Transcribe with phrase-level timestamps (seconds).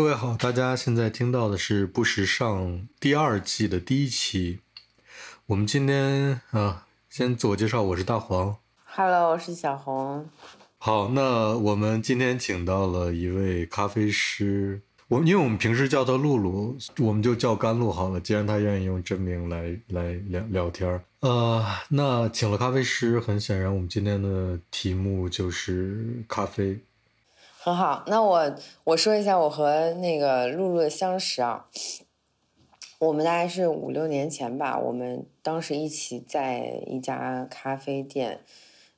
[0.00, 4.60] 各位好，大家现在听到的是不时尚第二季的第一期。
[5.44, 8.56] 我们今天啊，先自我介绍，我是大黄。
[8.86, 10.26] Hello，我是小红。
[10.78, 18.18] 好，那我们今天请到了一位咖啡师，我因为我们平时叫他露露，我们就叫甘露好了。
[18.18, 26.80] 既然他愿意用真名来来聊聊天儿，呃，那请了咖啡师，很显然我们今天的题目就是咖啡。
[27.62, 28.54] 很好，那我
[28.84, 31.66] 我说一下我和那个露露的相识啊，
[32.98, 38.40] 我们大概是五六年前吧，我们当时一起在一家咖啡店，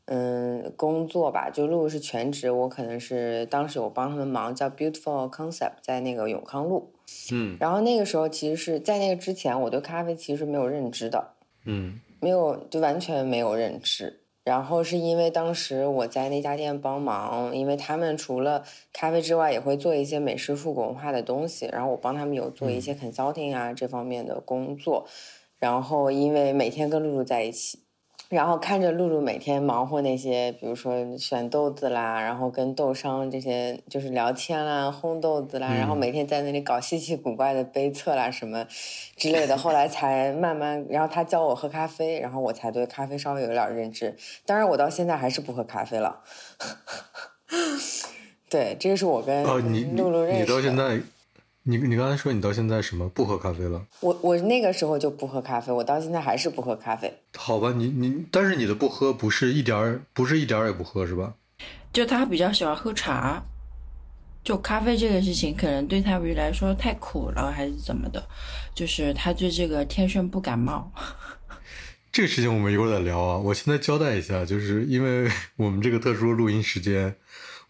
[0.05, 6.93] 嗯，工作吧，就露露是全职，我可能是当时我帮他们忙，叫 Beautiful Concept，在那个永康路，
[7.33, 11.33] 嗯然后那个时候其实是在那个之前，我对咖啡其实没有认知的，
[11.65, 14.21] 嗯没有，就完全没有认知。
[14.45, 21.67] 然后是因为当时我在那家店帮忙，因为他们除了咖啡之外，也会做一些美式复古文化的东西。
[21.73, 25.07] 然后我帮他们有做一些 consulting 啊、这方面的工作。
[25.61, 27.82] 然后因为每天跟露露在一起，
[28.33, 38.67] 然后看着露露每天忙活那些，比如说选豆子啦，然后跟豆商这些就是聊天啦、烘豆子啦，嗯然后每天在那里搞稀奇古怪的杯测啦什么
[39.17, 39.55] 之类的。
[39.55, 44.17] 后来才慢慢，然后他教我喝咖啡，然后我才对咖啡稍微有点认知。
[44.47, 46.21] 当然，我到现在还是不喝咖啡了。
[48.49, 50.75] 对，这个是我跟哦，你你露露认识你到现。
[50.75, 50.99] 在，
[51.65, 53.87] 你你刚才说你到现在什么不喝咖啡了？
[54.01, 57.13] 我我那个时候就不喝咖啡，我到现在还是不喝咖啡。
[57.37, 61.35] 好吧，你你，但是你的不喝不是一点儿，不是一点儿也不喝是吧？
[61.93, 63.41] 就他比较喜欢喝茶，
[64.43, 68.21] 就咖啡这个事情可能对他来说太苦了，还是怎么的，
[68.75, 70.91] 就是他对这个天生不感冒。
[72.11, 73.39] 这个事情我们一会儿再聊啊。
[73.39, 77.15] 我现在交代一下，就是因为 我们这个特殊录音时间，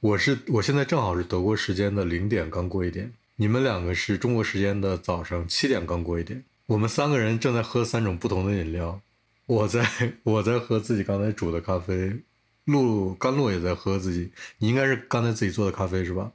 [0.00, 3.12] 我是我现在正好是德国时间的零点刚过一点，
[3.42, 6.44] 你们两个是中国时间的早上七点刚过一点。
[6.66, 9.00] 我们三个人正在喝三种不同的饮料，
[9.46, 9.84] 我在
[10.22, 12.22] 我在喝自己刚才煮的咖啡，
[12.66, 16.30] 露甘露也在喝自己，你应该是刚才自己做的咖啡是吧？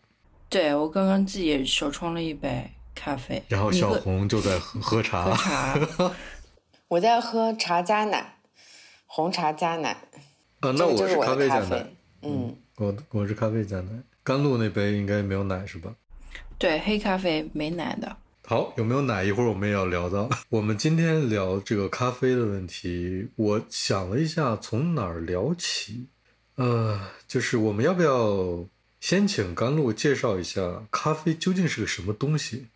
[0.50, 6.12] 对我刚刚自己手冲了一杯咖啡，然后小红就在喝喝茶，喝茶，
[6.90, 8.36] 我在喝茶加奶，
[9.06, 9.92] 红茶加奶。
[10.60, 11.88] 啊，那我就是咖啡啡加奶，。
[12.24, 13.92] 嗯，我我是咖啡加奶，
[14.26, 15.96] 甘露那杯应该没有奶是吧？
[16.58, 18.18] 对，黑咖啡没奶的。
[18.46, 19.24] 好，有没有奶？
[19.24, 20.30] 一会儿我们也要聊到。
[20.50, 26.06] 我们今天聊这个咖啡的问题，我想了一下，从哪儿聊起？
[26.56, 28.66] 呃，就是我们要不要
[29.00, 32.68] 先请甘露介绍一下咖啡究竟是个什么东西？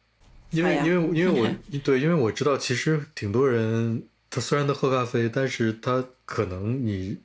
[0.52, 1.50] 因为、因为因为我
[1.84, 7.18] 对，因为我知道其实挺多人，他虽然他喝咖啡，但是他可能你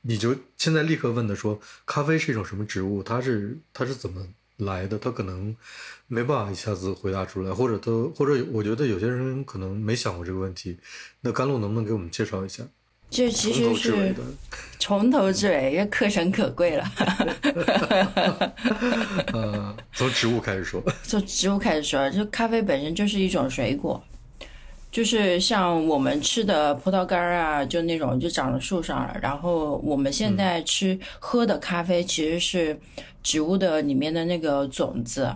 [0.00, 3.02] 你就现在立刻问他说，咖啡是一种什么植物？
[3.02, 4.26] 它是它是怎么
[4.64, 4.98] 来的？
[4.98, 5.54] 他可能
[6.06, 10.78] 没办法一下子回答出来，或者他或者我觉得有些人可能没想过这个问题。
[11.20, 12.62] 那甘露能不能给我们介绍一下？
[13.10, 14.14] 这其实是
[14.78, 16.92] 从头至尾，这课程可贵了。
[19.34, 20.82] 呃，从植物开始说。
[21.02, 24.02] 从植物开始说，就咖啡本身就是一种水果，
[24.92, 29.16] 就是像我们吃的葡萄干儿啊，就那种就长在树上了。
[29.20, 32.78] 然后我们现在吃、喝的咖啡其实是
[33.22, 35.34] 植物的里面的那个种子。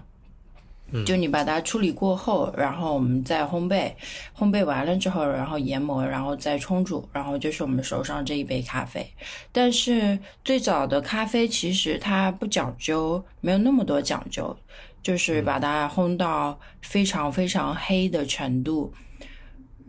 [1.04, 3.90] 就你把它处理过后，然后我们再烘焙，
[4.38, 9.04] 烘焙完了之后，然后研磨，然后再冲煮，然后就是我们手上这一杯咖啡。
[9.50, 14.56] 但是最早的咖啡其实它不讲究，没有那么多讲究，
[15.02, 18.94] 就是把它烘到非常非常黑的程度，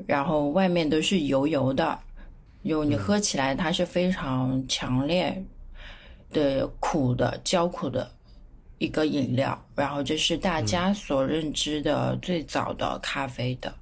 [0.06, 1.98] 然后外面都是油油的，
[2.64, 5.44] 有你喝起来它是非常强烈
[6.32, 8.12] 的苦的焦苦的
[8.78, 13.74] 一个饮料，然后这是大家所认知的最早的咖啡的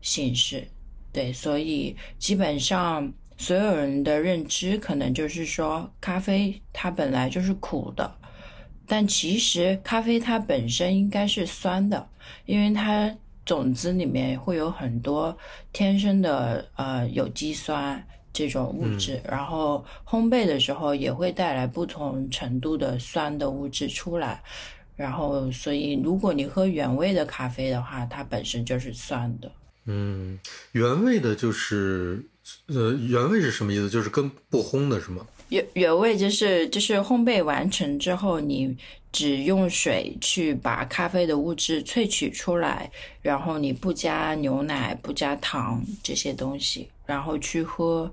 [0.00, 0.66] 形式。
[1.12, 8.14] 对，所以基本上所有人的认知可能就是说，咖啡它本来就是苦的，
[8.86, 12.08] 但其实咖啡它本身应该是酸的，
[12.46, 13.12] 因为它
[13.44, 15.36] 种子里面会有很多
[15.72, 24.42] 天生的呃有机酸这种物质，然后烘焙的时候也会带来不同程度的酸的物质出来。
[24.96, 29.50] 然后，所以如果你喝原味的咖啡的话，它本身就是酸的。
[29.86, 30.38] 嗯，
[30.70, 32.24] 原味的就是，
[32.66, 33.90] 呃，原味是什么意思？
[33.90, 35.26] 就是跟不烘的是吗？
[35.54, 38.76] 原原味就是就是烘焙完成之后，你
[39.12, 42.90] 只用水去把咖啡的物质萃取出来，
[43.22, 48.12] 然后你不加牛奶、不加糖这些东西，然后去喝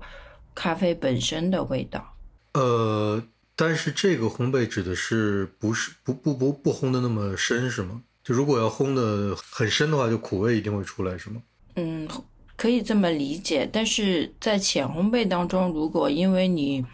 [0.54, 2.14] 咖啡本身的味道。
[2.54, 3.20] 呃，
[3.56, 8.02] 但是这个烘焙指的是不是不不不不烘的那么深是吗？
[8.22, 11.42] 就如果要烘的很深的话，就苦味一定会出来，是吗？
[11.74, 12.06] 嗯，
[12.54, 13.68] 可以这么理解。
[13.72, 16.84] 但是在浅烘焙当中，如果因为你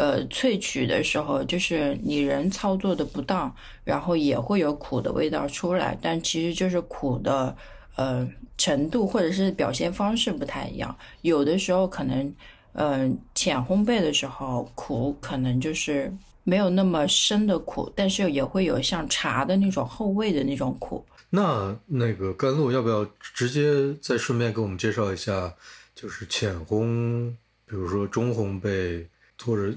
[0.00, 3.54] 呃萃取的时候，就是你人操作的不当，
[3.84, 5.98] 然后也会有苦的味道出来。
[6.00, 7.54] 但其实就是苦的
[7.96, 8.26] 呃
[8.56, 10.96] 程度或者是表现方式不太一样。
[11.20, 12.34] 有的时候可能
[12.72, 16.10] 嗯浅烘焙的时候苦可能就是
[16.44, 21.04] 没有那么深的苦，但是也会有像茶的那种后味的那种苦。
[21.28, 25.54] 那那个甘露要不要直接再顺便给我们介绍一下，
[25.94, 27.30] 就是浅烘，
[27.66, 29.06] 比如说中烘焙，
[29.44, 29.74] 或者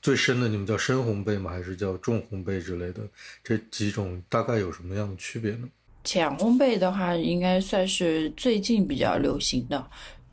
[0.00, 1.50] 最深的你们叫深烘焙吗？
[1.50, 3.02] 还是叫重烘焙之类的？
[3.44, 5.68] 这几种大概有什么样的区别呢？
[6.04, 9.84] 浅烘焙的话，应该算是最近比较流行的，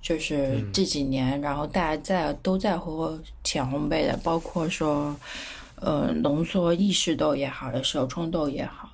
[0.01, 5.15] 就是这几年，然后大家在都在喝浅烘焙的，包括说，
[5.77, 8.89] 呃，浓缩意式豆也好，手冲豆也好。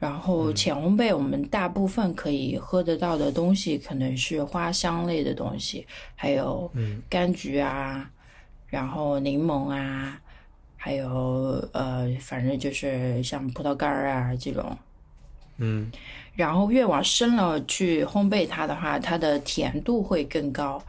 [0.00, 6.70] 然后浅烘焙，我们大部分可以喝得到的东西，可能是花香类的东西，还有
[7.08, 8.10] 柑橘啊，
[8.66, 10.20] 然后柠檬啊，
[10.76, 11.08] 还有
[11.72, 14.76] 呃，反正就是像葡萄干儿啊这种。
[15.58, 15.90] 嗯。
[16.34, 20.82] 然后越往深了去烘焙它的话，它的甜度会更高，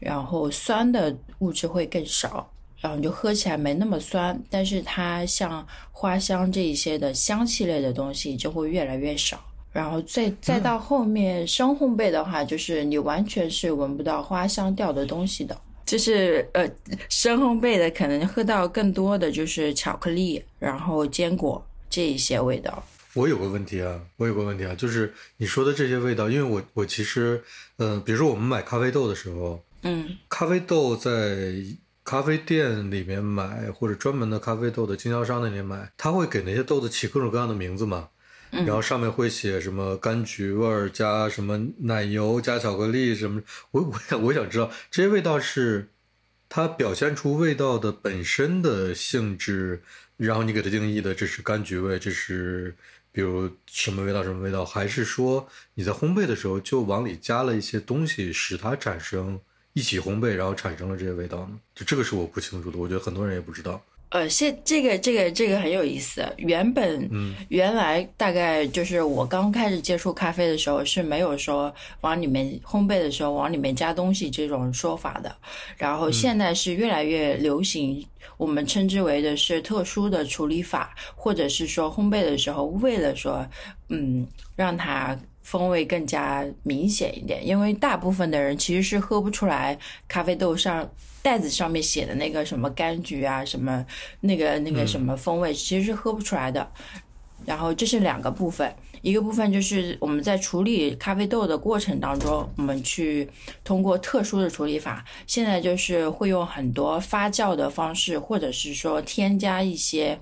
[0.00, 2.50] 然后酸的物质会更少。
[2.80, 9.38] 然后你就喝起来没那么酸，但是它像花香这一些的香气类的东西就会越来越少。
[9.70, 15.56] 然后再再到后面深烘焙的话，就是你完全是闻不到花香调的东西的。
[15.90, 16.70] 就是呃
[17.08, 22.86] 深烘焙的可能喝到更多的就是巧克力，然后坚果这一些味道。
[23.14, 27.42] 我有个问题啊，我有个问题啊，就是你说的这些味道，因为我我其实
[27.78, 31.54] 呃，比如说我们买咖啡豆的时候，嗯，咖啡豆在。
[32.02, 38.08] 咖啡店里面买，或者专门的咖啡豆的经销商那里买，他会给那些豆子起各种各样的名字嘛？
[38.50, 43.42] 然后上面会写什么柑橘味儿加什么奶油加巧克力什么？
[43.70, 45.88] 我我想我想知道这些味道是
[46.48, 49.82] 它表现出味道的本身的性质，
[50.16, 52.74] 然后你给它定义的这是柑橘味，这是
[53.12, 59.40] 比如什么味道什么味道，还是说你在烘焙的时候就往里加了一些东西使它产生？
[59.72, 61.56] 一起烘焙，然后产生了这些味道呢？
[61.76, 63.80] 就这个是我不清楚的，我觉得很多人也不知道。
[64.10, 66.24] 呃，现这个这个这个很有意思。
[66.36, 75.34] 原本，嗯，原来大概就是我刚开始接触咖啡的时候是没有说往里面烘焙的时候往里面加东西这种说法的。
[75.76, 78.04] 然后现在是越来越流行，
[78.36, 83.46] 我们称之为的是特殊的处理法，或者是说烘焙的时候为了说，
[83.88, 84.26] 嗯，
[84.56, 85.16] 让它。
[85.50, 89.76] 风味更加明显一点，因为大部分的人其实是喝不出来
[90.06, 90.88] 咖啡豆上
[91.22, 93.84] 袋子上面写的那个什么柑橘啊，什么
[94.20, 96.70] 那个那个什么风味，其实是喝不出来的。
[97.44, 103.28] 然后这是两个部分，一个部分就是我们在处理咖啡豆的过程当中，我们去
[103.64, 110.16] 通过特殊的处理法，现在就是会用很多发酵的方式，或者是说添加一些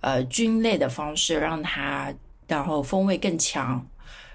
[0.00, 2.12] 呃菌类的方式，让它
[2.48, 3.86] 然后风味更强。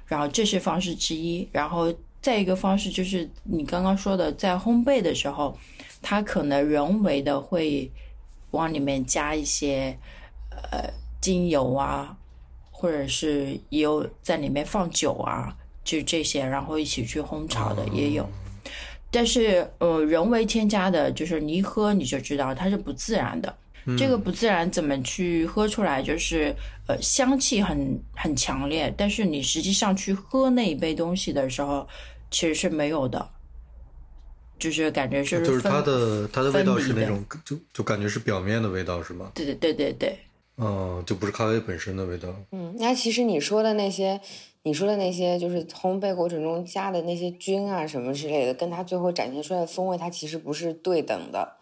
[0.09, 5.57] 然后这是方式之一，然后再一个方式就是你刚刚说的，在烘焙的时候，
[6.01, 7.89] 它可能人为的会
[8.51, 9.95] 往里面加一些
[10.49, 10.91] 呃
[11.21, 12.17] 精油啊，
[12.71, 18.27] 或者是也有在里面放酒啊，就这些，然后一起去烘炒的也有。
[19.11, 23.55] 但是呃，人为添加的，就是你一喝你就知道它是不自然的。
[23.97, 26.01] 这个不自然怎么去喝出来？
[26.01, 26.55] 就是
[26.87, 31.87] 呃，香气很很强烈，但是你实际上去喝那一杯东西的时候，
[32.31, 33.29] 其实是没有的，
[34.57, 39.31] 就是感觉是就是它的它的味道是那种就就感觉是表面的味道是吗？
[39.35, 40.17] 对对对对对，
[40.57, 42.27] 嗯，就不是咖啡本身的味道。
[42.51, 44.19] 嗯，那其实你说的那些，
[44.63, 51.55] 你说的那些就是烘焙过程中加的那些菌啊什么之类的，跟它最后展现出来的风味，它其实不是对等的。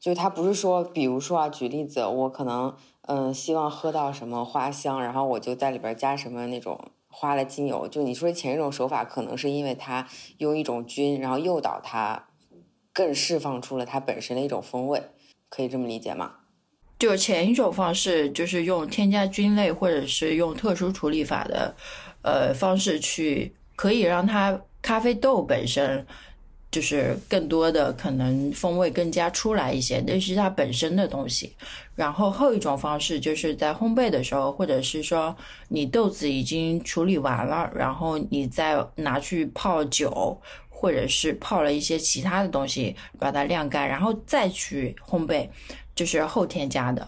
[0.00, 7.86] 就它不是说，比如说啊，举例子，我可能嗯希望喝到什么花香，然后我就在里边加什么那种花的精油。
[7.86, 12.28] 就你说前一种手法，可能是因为它用一种菌，然后诱导它
[12.94, 15.02] 更释放出了它本身的一种风味，
[15.50, 16.32] 可以这么理解吗？
[16.98, 21.74] 就前一种方式，就是用添加菌类或者是用特殊处理法的
[22.22, 26.06] 呃方式去，可以让它咖啡豆本身。
[26.70, 31.52] 就是更多的可能风味更加出来一些，那是它本身的东西。
[31.96, 35.36] 然后后一种方式就是在烘焙的时候，或者是说
[35.68, 45.48] 你豆子已经处理完了，然后你再拿去泡酒，或者是泡了一些其他的东西，把它晾干，然后再去烘焙，
[45.94, 47.06] 就是后添加的。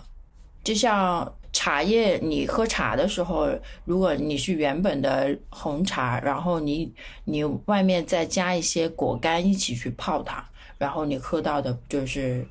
[0.62, 3.49] 就像茶叶，你喝茶的时候，
[3.85, 6.90] 如果你是原本的红茶，然后你
[7.25, 10.42] 你外面再加一些果干一起去泡它，
[10.78, 12.47] 然后你喝到的就是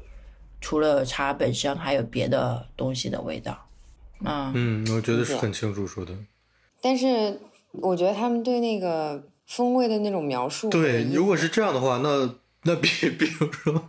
[0.62, 3.58] 除了茶本身，还有别的东西的味道。
[4.24, 6.14] 嗯嗯，我觉得是很清楚说的。
[6.80, 7.42] 但是
[7.72, 13.88] 我觉得他们对那个风味的那种描述，对，如果是这样的话，那那比 比如说。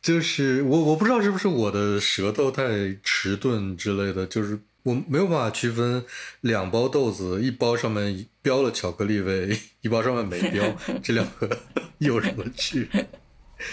[0.00, 6.04] 就是我我不知道是不是我的舌头太迟钝之类的，就是我没有办法区分
[6.40, 11.58] 两包豆子，一包上面标了巧克力味，一包上面没标，这两个
[11.98, 13.08] 有什么区别？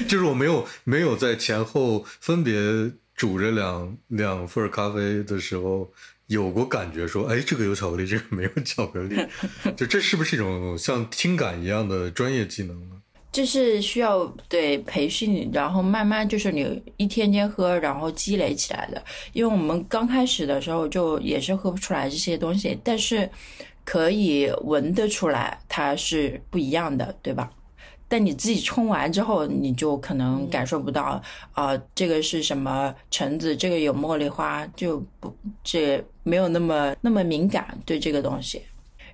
[0.08, 5.94] 就是我没有没有在前后分别煮这两两份咖啡的时候
[6.26, 9.16] 有过感觉，说哎这个有巧克力，这个没有巧克力，
[9.78, 12.96] 就这是不是一种像听感一样的专业技能呢？
[13.36, 19.04] 这是需要对培训，然后慢慢就是你一天天喝，然后积累起来的。
[19.34, 23.30] 因为我们刚开始的时候就也是喝不出来这些东西，但是
[23.84, 27.52] 可以闻得出来它是不一样的，对吧？
[28.08, 38.62] 但你自己冲完之后，你就可能感受不到啊，这个是什么橙子，这个有茉莉花，就不这没有那么那么敏感对这个东西。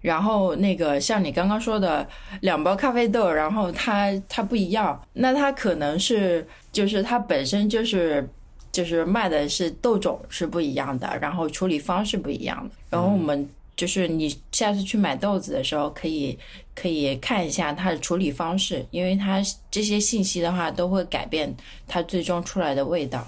[0.01, 2.07] 然后那个像你刚刚说的
[2.41, 8.27] 两包咖啡豆，然后它它不一样，那它可能是就是它本身就是
[8.71, 12.75] 就是卖的是豆种是不一样的，然后处理方式不一样的。
[12.89, 16.37] 然后我们就是你下次去买豆子的时候，可以
[16.73, 19.39] 可以看一下它的处理方式，因为它
[19.69, 21.55] 这些信息的话都会改变
[21.87, 23.27] 它最终出来的味道。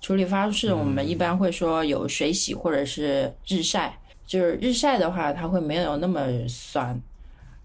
[0.00, 3.94] 处理方式我们一般会说有水洗或者是日晒。
[4.26, 6.98] 就是日晒的话，它会没有那么酸，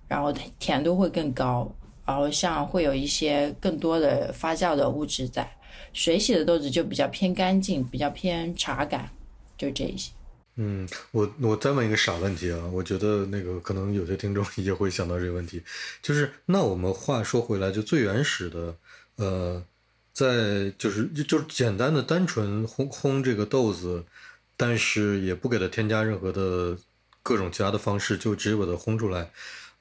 [0.08, 1.74] 然后甜度会更高，
[2.06, 5.50] 然后像会有一些更多的发酵的物质在。
[5.94, 9.10] 水洗的豆子就比较偏干净，比较偏茶感，
[9.58, 10.12] 就这一些。
[10.58, 15.64] 嗯，我我再问一个傻问题啊，我觉得那个可能有些听众也会想到这个问题，
[16.02, 18.76] 就是那我们话说回来，就最原始的，
[19.16, 19.64] 呃，
[20.12, 24.04] 在就是就是简单的单纯烘烘这个豆子。
[24.62, 26.78] 但是也不给它添加任何的
[27.24, 29.32] 各种其他的方式，就直接把它烘出来。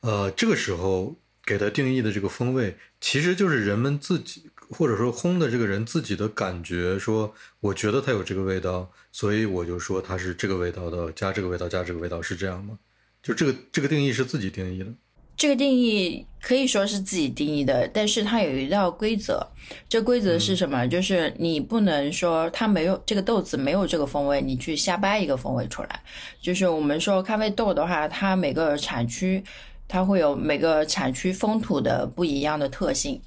[0.02, 12.78] 呃，这个时候给它定义的这个风味，其实就是人们自己或者说烘的这个人自己的感觉，说我觉得它有这个味道，所以我就说它是这个味道的，加这个味道，加这个味道，是这样吗？
[13.20, 14.92] 就这个这个定义是自己定义的。
[15.38, 19.46] 这个定义可以说是自己定义的，但是它有一道规则。
[19.88, 20.84] 这规则是什么？
[20.88, 26.00] 就是你不能说它没有这个豆子没有这个风味，你去瞎掰一个风味出来。
[26.42, 29.40] 就是我们说咖啡豆的话，它每个产区
[29.86, 33.20] 它会有每个产区风土的不一样的特性，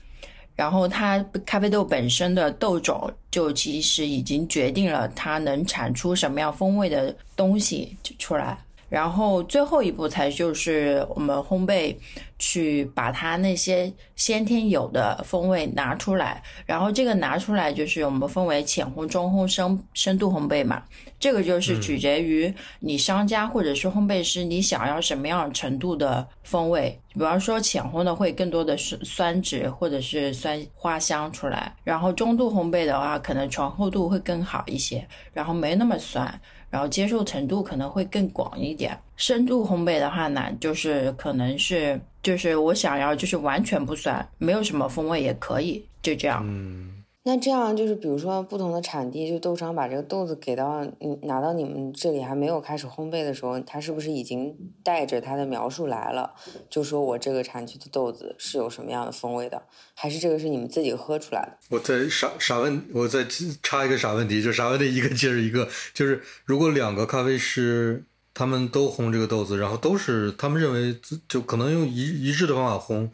[0.54, 8.58] 然后它咖啡豆本身的豆种就其实已经决定了它能产出什么样风味的东西出来。
[8.92, 11.96] 然后最后一步才就是我们烘焙，
[12.38, 16.44] 去把它那些先天有的风味拿出来。
[16.66, 20.84] 然后这个拿出来就是我们分为浅烘、中烘、深深度烘焙嘛。
[21.18, 27.00] 这个就是取决于你商家或者是烘焙师，你想要什么样程度的风味。
[27.14, 36.42] 比方说浅烘的会更多的是酸质或者是酸花香出来，然后中度烘焙的话，可能醇厚度会更好一些，然后没那么酸。
[36.72, 46.42] 然后接受程度可能会更广一点，深度烘焙的话呢，就是可能是就是我想要就是完全不酸，没有什么风味也可以，就这样。
[46.44, 46.91] 嗯。
[47.24, 56.34] 那这样就是，比如说不同的产地，就豆商把这个豆子给到你拿到你们这里还没有开始烘焙的时候，他是不是已经带着他的描述来了？
[56.68, 59.62] 就说我这个产区的豆子是有什么样的风味的？
[59.94, 61.58] 还是这个是你们自己喝出来的？
[61.70, 63.24] 我再傻傻问，我再
[63.62, 70.98] 插一个傻问题，就傻问题一个接着一个，就是如果两个咖啡师他们都烘这个豆子，然后都是他们认为
[71.28, 73.12] 就可能用一一致的方法烘，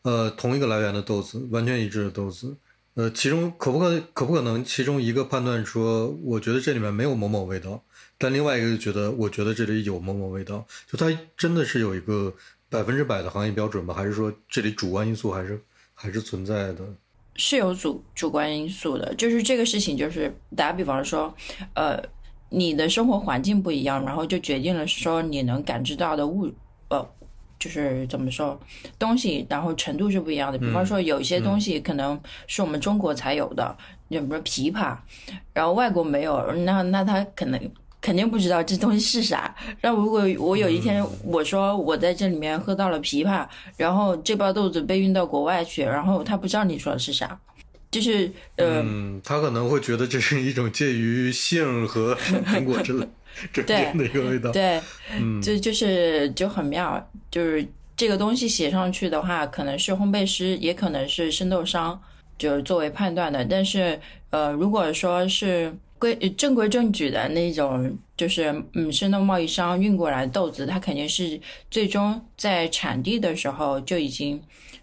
[0.00, 2.56] 呃，同一个来源的豆子，完全一致的豆子。
[2.94, 7.82] 呃，其中可不可可不可能其中一个判断说，我觉得这里面没有某某味道，
[8.18, 12.34] 但另外一个就觉得，我觉得这里有某某味道，就它真的是有一个
[12.68, 13.94] 百分之百的行业标准吗？
[13.94, 15.62] 还是说这里主观因素还是
[15.94, 16.80] 还是存在的？
[17.36, 21.32] 是有主主观因素的，就是这个事情，就是打比方说，
[21.74, 22.02] 呃，
[22.50, 26.52] 你的生活环境不一样，然后就决定了说你能感知到的物，
[27.60, 28.58] 就是怎么说，
[28.98, 30.58] 东西然后程度是不一样的。
[30.58, 33.76] 比方说，有一些东西可能是我们中国才有的，
[34.08, 34.96] 比如说琵琶，
[35.52, 37.60] 然后外国没有，那那他可能
[38.00, 39.54] 肯定不知道这东西是啥。
[39.82, 47.38] 那如果我有一天我说我在这里面喝到了枇杷，然后这包豆子被运到国外去，然后他不知道你说的是啥，
[47.90, 53.06] 就是呃，嗯，他可能会觉得这是一种介于杏和苹果之类
[53.52, 54.50] 中间的一个味道。
[54.52, 54.80] 对，
[55.18, 62.00] 嗯，就就是就很妙，就是这个东西写上去的话，可能是烘焙师，也可能是生豆商，
[62.38, 63.44] 就是作为判断的。
[63.44, 63.98] 但是
[64.30, 74.40] 呃，如果说是规正规正矩的那种，就是嗯，生豆贸易商运过来的豆子，它肯定是最终在产地的时候就已经。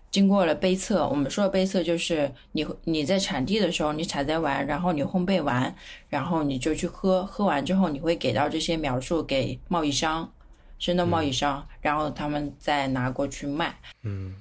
[0.09, 5.75] 经过了杯测，我们说的杯测就是你你在产地的时候，你采摘完，然后你烘焙完，
[6.09, 10.31] 然后你就去喝，喝完之后你会给到这些描述给贸易商，
[10.79, 13.77] 生豆贸易商，然后他们再拿过去卖。
[14.03, 14.35] 嗯，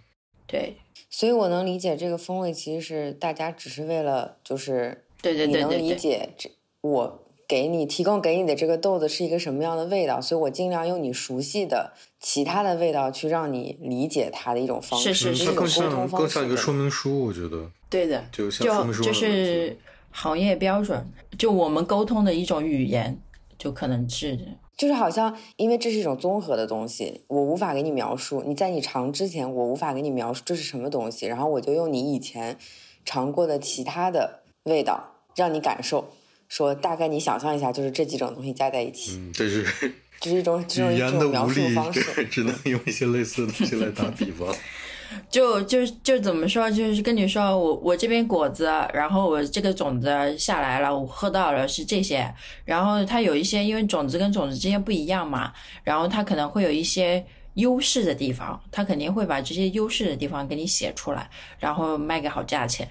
[0.47, 0.77] 对，
[1.11, 7.26] 所以我能理解这个风味其实是大家只是为了就是对对对你能理解这我。
[7.49, 17.71] 给你提供给你的这个豆子是一个什么样的味道，所以我尽量用你熟悉的其他的味道去让你理解它的一种方式，是是是更像更像一个说明书，我觉得。
[17.89, 19.79] 对的，就像说明书就是
[20.11, 23.17] 行业标准，就我们沟通的一种语言，
[23.57, 24.37] 就可能是
[24.77, 28.43] 就是好像因为这是一种综合的东西，我无法给你描述。
[28.45, 32.59] 你在你尝之前，我无法给你描述这是什么东西，然后我就用你以前
[33.05, 36.13] 尝过的其他的味道让你感受。
[36.49, 39.65] 说大概你想象一下，就是这几种东西加在一起，嗯，这是
[40.21, 44.55] 这是一种这种一种描述方式， 只能用一些类似的东西来打比方。
[45.31, 52.29] 就就就怎么说，就是跟你说，我我这边果子，然后我这个种子下来了，我喝到了是这些，
[52.65, 55.53] 然后它有一些，因为种子跟种子之间不一样嘛，
[55.85, 57.25] 然后它可能会有一些
[57.55, 62.89] 优势的地方，它肯定会把这些优势的地方给你写出来，然后卖个好价钱，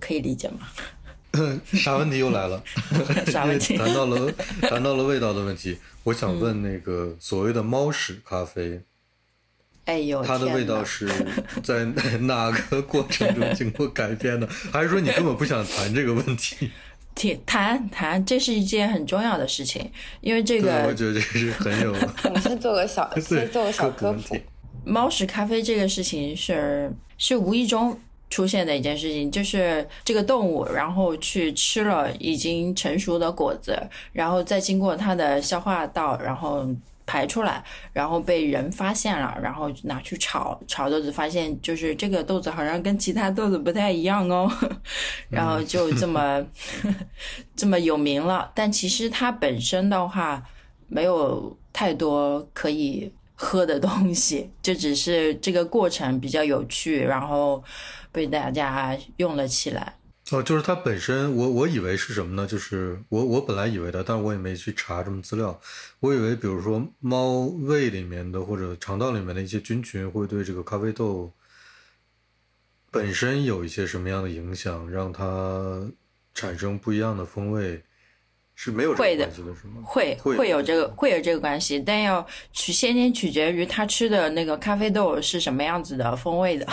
[0.00, 0.66] 可以理解吗？
[1.72, 2.62] 啥问题又来了？
[3.26, 3.76] 啥问题？
[3.78, 8.80] 谈到了谈到了味道的问题，我想问那个所谓的猫屎咖啡，
[9.84, 11.08] 哎呦，它的味道是
[11.62, 11.84] 在
[12.20, 14.48] 哪个过程中经过改变的？
[14.72, 16.70] 还是说你根本不想谈这个问题？
[17.46, 19.90] 谈谈，这是一件很重要的事情，
[20.20, 21.94] 因为这个我觉得这是很有。
[22.24, 24.36] 我们先做个小，先做个小科普。
[24.84, 27.98] 猫屎咖啡这个事情是是无意中。
[28.28, 33.80] 出现的一件事情就是这个动物，然后去吃了已经成熟的果子，
[34.12, 36.66] 然后再经过它的消化道，然后
[37.06, 37.62] 排出来，
[37.92, 44.50] 然后被人发现了，然后拿去炒炒豆子，发现就是这个豆子好像跟其他豆子不太一样哦，
[45.30, 46.44] 然后就这么
[47.54, 48.50] 这么有名了。
[48.56, 50.42] 但其实它本身的话
[50.88, 57.62] 没有太多可以喝的东西，就只是这个过程比较有趣，然后。
[58.16, 59.98] 被大家用了起来
[60.30, 62.46] 哦，就是它本身，我我以为是什么呢？
[62.46, 65.60] 就是我我本来以为的，但我也没去查什么资料。
[66.00, 71.30] 我以为，比如说猫胃里面的或者肠道里面的一些菌群，会对这个咖啡豆
[72.90, 75.86] 本身有一些什么样的影响，让它
[76.32, 77.84] 产生不一样的风味。
[78.58, 79.28] 是没有会的，
[79.84, 86.66] 会会有这个会有这个关系，但要取先天取决于他吃的那个咖啡豆是什么样子的风味的。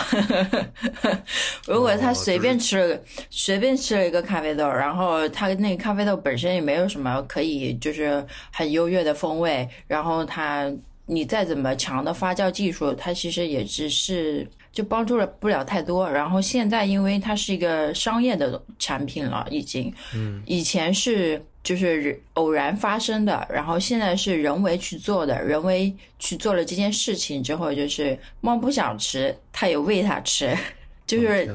[1.68, 10.72] 如果他随便吃了随便吃了一个咖啡豆，然后他那个咖啡豆本身也没有什么可以就是很优越的风味，然后他
[11.04, 16.10] 你再怎么强的发酵技术，它其实也只是就帮助了不了太多。
[16.10, 21.42] 然后现在因为它是一个商业的产品了，已经，嗯，以前是。
[21.64, 30.54] 就是偶然发生的，然后现在是人为去做的，人为去做了这件事情之后，就是猫不想吃，它也喂它吃，
[31.06, 31.50] 就是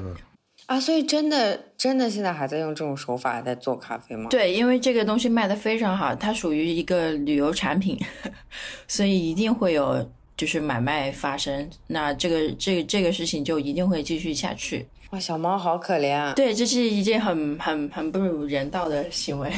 [0.66, 4.32] 啊，所以真的真的现在还在用这种手法在做咖啡吗？
[4.32, 7.96] 对，因为这个东西卖的非常好，它属于一个旅游产品，
[8.90, 14.88] 所以一定会有就是买卖发生，那这个这个这个事情就一定会继续下去。
[15.10, 16.32] 哇，小猫好可怜啊！
[16.34, 19.52] 对，这是一件很很很不人道的行为。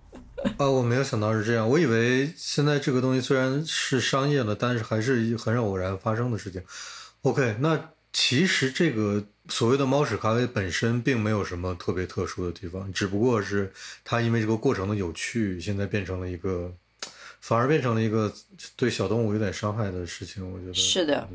[0.58, 6.62] 啊，我没有想到是这样，我以为现在这个东西虽然是商业了，但是还是很偶然发生的事情。
[7.22, 13.72] OK，那其实这个所谓的猫屎咖啡本身并没有什么特别特殊的地方，只不过是
[14.04, 16.70] 它因为这个过程的有趣，现在变成了一个，
[17.46, 18.32] 反而变成了一个
[18.74, 20.52] 对小动物有点伤害的事情。
[20.52, 21.28] 我觉得是的。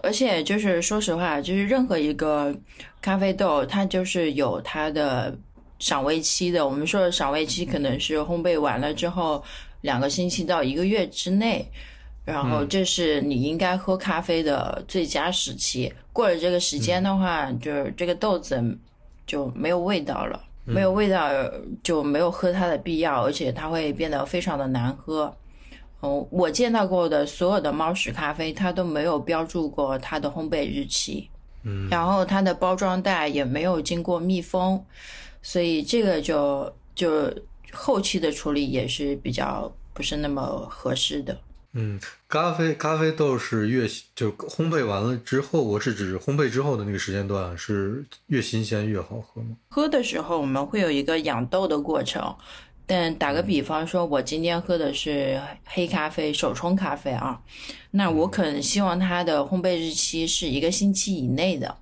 [0.00, 2.54] 而且就是说实话，就是任何一个
[3.02, 5.36] 咖啡豆，它就是有它的
[5.80, 6.64] 赏味期的。
[6.64, 9.42] 我们说的赏味期可能是烘焙完了之后
[9.80, 11.68] 两个星期到一个月之内，
[12.24, 15.92] 然后这是你应该喝咖啡的最佳时期。
[16.12, 18.62] 过了这个时间的话，就是这个豆子
[19.26, 21.30] 就没有味道了，没有味道
[21.82, 25.34] 就没有喝它的必要，而且它会变得非常的难喝。
[26.02, 31.30] 嗯，我见到过的所有的猫屎咖啡，它都没有标注过它的烘焙日期。
[31.62, 34.84] 嗯，然后它的包装袋也没有经过密封，
[35.40, 37.32] 所以这个就就
[37.72, 41.36] 后期的处理也是比较不是那么合适的。
[41.78, 49.54] 嗯，咖啡咖啡豆是越就烘焙完了之后，我是指烘焙之后的那个时间段是越新鲜越好喝吗？
[49.68, 52.34] 喝的时候我们会有一个养豆的过程，
[52.86, 57.38] 但打个比方说，我今天喝的是黑咖啡手冲咖啡啊，
[57.90, 61.76] 那我可能希望它的烘焙日期是一个星期以内的。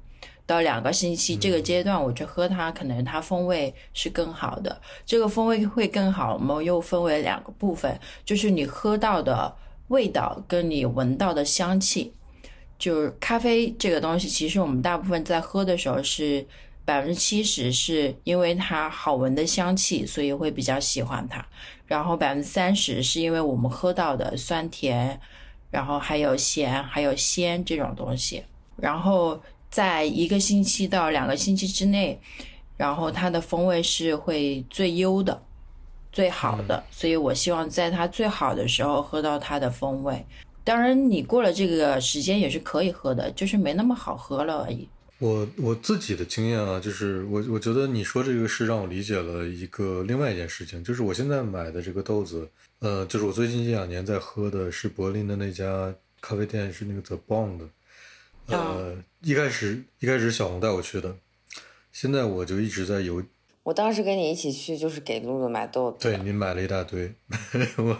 [0.46, 4.78] 到两个星期这个阶段，我去喝它，可能它风味是更好的。
[5.07, 9.54] 这个风味会更好，我们又分为两个部分，就是你喝到的
[9.94, 12.12] 味道跟你闻到的香气。
[12.76, 16.44] 就是咖啡这个东西，其实我们大部分在喝的时候是
[16.85, 21.46] 百分之七十是因为它好闻的香气，所以会比较喜欢它。
[21.87, 25.18] 然后百分之三十是因为我们喝到的酸甜，
[25.70, 28.42] 然后还有咸，还有鲜这种东西。
[28.76, 32.20] 然后在一个星期到两个星期之内，
[32.76, 35.40] 然后它的风味是会最优的、
[36.14, 40.24] 最好的，所以我希望在它最好的时候喝到它的风味。
[40.62, 44.88] 当然，你过了这个时间也是可以喝的，就是没那么好喝了而已。
[45.18, 52.48] 我我自己的经验啊，就是我我觉得你说这个是让我理解了一个另外一件事情，就是我现在买的这个豆子，
[52.79, 57.68] 呃，就是我最近这两年在喝的是柏林的那家咖啡店，是那个 The Bond，
[58.46, 61.16] 呃，一开始一开始小红带我去的，
[61.92, 63.20] 现在我就一直在游。
[63.64, 65.98] 我当时跟你一起去，就是给露露买豆子。
[66.00, 67.12] 对你买了一大堆，
[67.79, 67.98] 我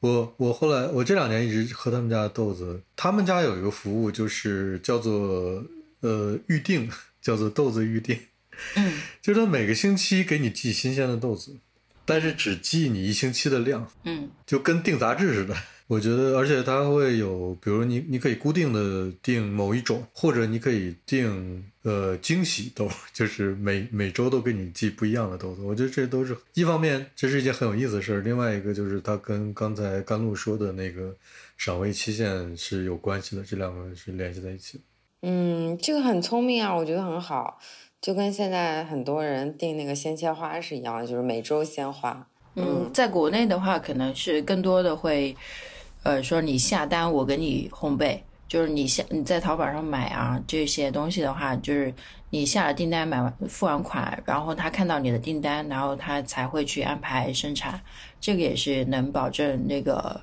[0.00, 5.62] 我我后来我这两年一直喝他们家的豆子，他们家有一个服务就是叫做
[6.00, 6.88] 呃预定，
[7.20, 8.18] 叫做豆子预定，
[8.76, 11.56] 嗯，就是他每个星期给你寄新鲜的豆子，
[12.04, 15.56] 但是只寄你一星期的量，嗯就跟订杂志似的。
[15.86, 25.60] 我觉得，而且它会有，比如你你可以固定的定某一种，或者你可以定呃惊喜豆， 就是每每周都给你寄不一样的豆子。
[25.60, 31.14] 我觉得这都是一方面，这是一件很有意思的事儿；另外一个就是它跟刚才甘露说的那个
[31.58, 34.84] 赏味期限是有关系的，这两个是联系在一起的。
[35.20, 37.58] 嗯，这个很聪明啊，我觉得很好，
[38.00, 42.26] 就跟现在很多人订那个鲜切花是一样的，就是每周鲜花。
[42.56, 45.36] 嗯，在国内的话，可能是更多的会。
[46.04, 51.92] 呃，说你下单，我给你烘焙，就是你下你在淘宝上买啊这些东西的话，就是
[52.28, 57.80] 你下了订单，买完付完款，然后他看到你的订单，然后他才会去安排生产，
[58.20, 60.20] 这个也是能保证那个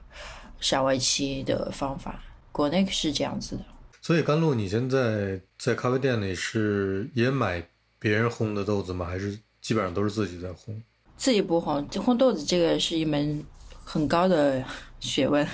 [0.59, 2.23] 赏味期的方法。
[2.51, 3.63] 国内是这样子的。
[4.03, 7.63] 所以甘露，你现在在咖啡店里是也买
[7.97, 9.07] 别人烘的豆子吗？
[9.07, 10.79] 还是基本上都是自己在烘？
[11.17, 13.43] 自己不烘，烘豆子这个是一门
[13.83, 14.63] 很高的。
[15.01, 15.45] 学问，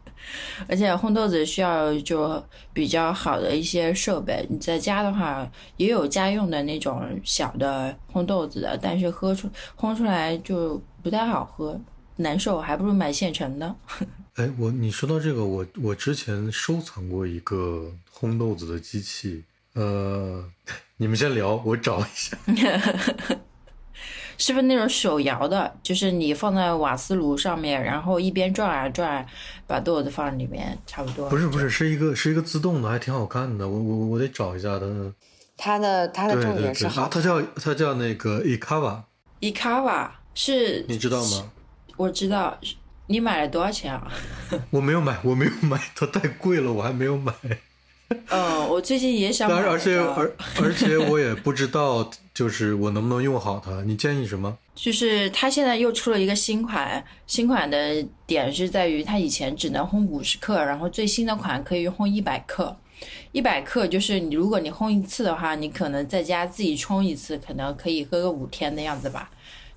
[0.66, 4.46] 而且烘豆子需要就比较好的一些设备。
[4.48, 11.78] 你在家的话也有家用的那种小的烘豆子的，但是喝出烘出来就不太好喝，
[12.16, 13.76] 难受，还不如买现成的。
[14.36, 20.44] 哎，我你说到这个，我我之前收藏过一个烘豆子的机器，呃，
[20.96, 22.36] 你们先聊，我找一下。
[24.38, 25.72] 是不是那种手摇的？
[25.82, 29.26] 就是你放在瓦斯炉上面，然后一边转啊转，
[29.66, 31.28] 把豆子放里面，差不多。
[31.28, 33.68] 不是不是，是一个是一个自动的，还挺好看的。
[33.68, 34.86] 我我我得找一下它。
[35.56, 37.08] 它的它的重点是好。
[37.08, 39.02] 它叫它叫那个 Ikawa。
[39.40, 40.84] Ikawa 是？
[40.88, 41.50] 你知道吗？
[41.96, 42.58] 我知道。
[43.06, 44.10] 你买了多少钱啊？
[44.70, 47.32] 我没有买，我没有买，它太贵了，我还没有买。
[48.30, 49.56] 嗯，我最近也想买。
[49.62, 52.10] 而且而而且我也不知道。
[52.34, 53.80] 就是我能不能用好它？
[53.84, 54.58] 你建议什么？
[54.74, 62.76] 就是它现在又出了一个新款，新款的点是在于它以前只能烘五十克，然后最新的款可以烘一百克。
[63.30, 69.30] 一百克就是你如果你烘一次的话，你可能在家自己冲一次，可能可以喝个五天的样子吧。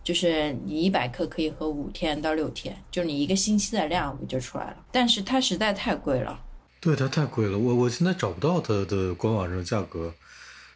[0.03, 4.77] 就是你一百克可以喝五天到六天，就你一个星期的量不就出来了？
[4.91, 6.39] 但是它实在太贵了。
[6.79, 10.13] 对，它太贵了，我我现在找不到它的官网上的价格。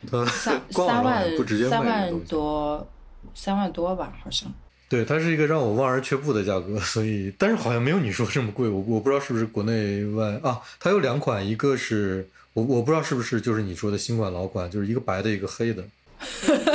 [0.10, 1.30] 它三 三万
[1.70, 2.88] 三万多，
[3.36, 4.52] 三万多吧，好像。
[4.90, 8.68] 对，它是一个让我望而却步的价格，所以，但是好像没有你说这么贵。
[8.68, 10.60] 我我不知道是不是国内外啊？
[10.80, 15.84] 它有两款，一个是我我不知道是不是就是你说的新款老款，就是一个白的，一个黑的。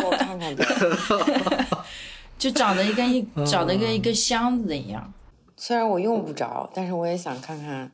[0.05, 0.57] 我看看。
[2.39, 5.13] 就长得一跟一长得跟一个箱子一样。
[5.57, 7.91] 虽然我用不着，但是我也想看看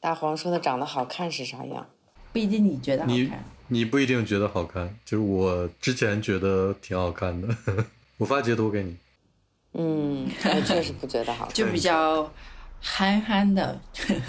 [0.00, 1.86] 大黄说的长得好看是啥样。
[2.32, 3.44] 不一定你觉得好看。
[3.68, 7.54] 你不一定觉得好看，就是我之前觉得挺好看的，
[8.18, 8.96] 我发截图给你。
[9.74, 12.32] 嗯，我确实不觉得好看，就比较
[12.80, 13.80] 憨憨的。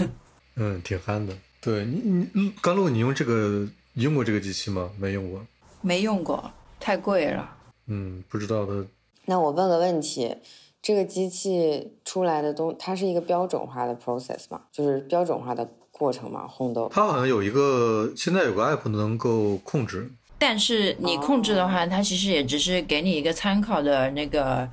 [0.58, 1.34] 嗯，挺憨的。
[1.60, 4.92] 对你，你甘露，你用这个用过这个机器吗？
[5.00, 5.46] 没用过。
[5.82, 7.58] 没用过，太贵了。
[7.88, 8.86] 嗯，不知道的。
[9.26, 10.36] 那我问个问题，
[10.82, 14.62] 这个机器出来的东，它是一个标准化的 process 嘛？
[14.72, 16.48] 就是标准化的过程嘛？
[16.48, 16.90] 烘豆？
[16.92, 20.10] 它好像有一个，现在有个 app 能够控制。
[20.40, 24.68] 但是你控制的话，它其实也只是给你一个参考的那个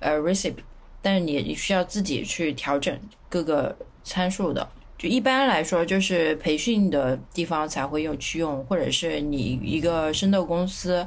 [0.00, 0.56] 呃 recipe，
[1.00, 2.94] 但是你需要自己去调整
[3.30, 4.68] 各个参数的。
[4.98, 11.06] 就一般来说，就是培训的地方才会用去用，或者是你一个生豆公司，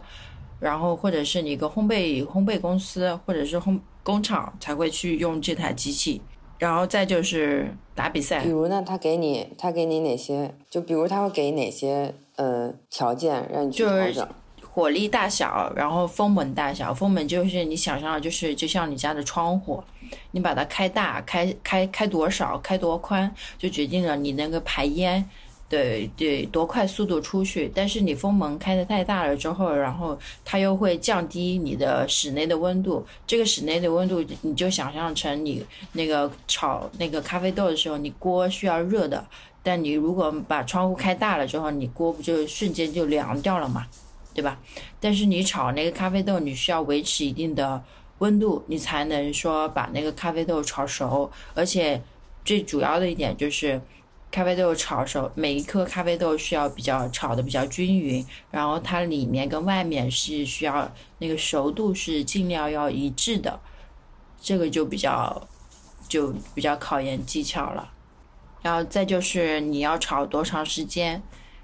[0.60, 6.22] 然后或者是你一个烘焙烘焙公司，或者是烘工厂才会去用这台机器。
[6.58, 10.56] 然后再就是打比赛，比如呢，他给你他给你哪些？
[10.70, 14.28] 就比如他会给哪些呃条件让你去调整？
[14.62, 19.84] 火力大小，然后风门大小，风门就是你想象的，就是就像你家的窗户，
[20.32, 25.24] 你把它开大，开开开多少，开多宽，就决定了你那个排烟。
[25.69, 27.69] 对对，多快速度出去？
[27.75, 33.06] 但是你风门开的太大了之后，然后它又会降低你的室内的温度。
[33.25, 39.21] 这个室内的温度，你就想象成你那个炒那个咖啡豆的时候，你锅需要热的。
[39.62, 43.86] 但你如果把窗户开大了之后，你锅不就瞬间就凉掉了嘛，
[44.34, 44.58] 对吧？
[45.01, 47.84] 但是你炒那个咖啡豆，你需要维持一定的
[48.19, 51.30] 温度，你才能说把那个咖啡豆炒熟。
[51.53, 52.01] 而且
[52.45, 53.82] 最主要的一点就是。
[54.30, 63.60] 咖啡豆炒熟，每一颗咖啡豆需要比较炒的比较均匀，然后它里面跟外面是需要那个熟度是尽量要一致的，
[64.42, 65.48] 这个就比较
[66.08, 67.92] 就比较考验技巧了。
[68.62, 71.22] 然后再就是你要炒多长时间，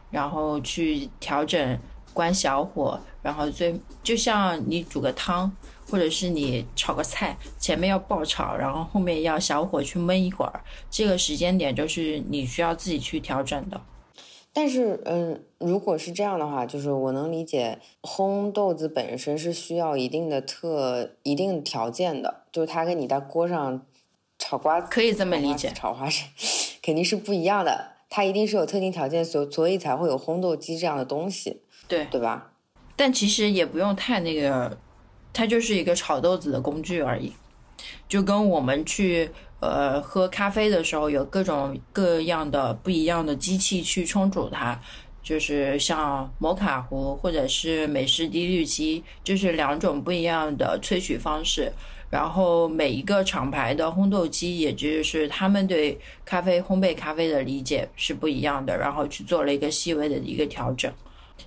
[0.10, 1.80] 然后去调整
[2.14, 5.52] 关小火，然后最就像你煮个汤。
[5.94, 13.80] 或者是你炒个菜，前面要爆炒，然后后面要小火去焖一会儿，这个时间点就是你需要自己去调整的。
[14.52, 23.86] 但是，嗯，如果是这样的话，就是我能理解，烘豆子本身是需要一定的特一定条件的，就是它跟你在锅上
[24.40, 26.28] 炒瓜子可以这么理解，炒花生
[26.82, 32.54] 肯定是不一样的，它一定是有特定条件，所所以才会有烘豆机这样的东西，对对吧？
[32.96, 34.76] 但其实也不用太那个。
[35.34, 37.34] 它就是一个炒豆子的工具而已，
[38.08, 44.80] 就跟我们去呃喝咖啡的时候有各种各样的不一样的机器去冲煮它，
[45.24, 51.72] 就是像摩卡壶或者是美式滴滤机，就是两种不一样的萃取方式。
[52.12, 60.94] 然后每一个厂牌的烘豆机，也就是他们对咖啡烘焙咖啡的理解是不一样的，然后去做了一个细微的一个调整。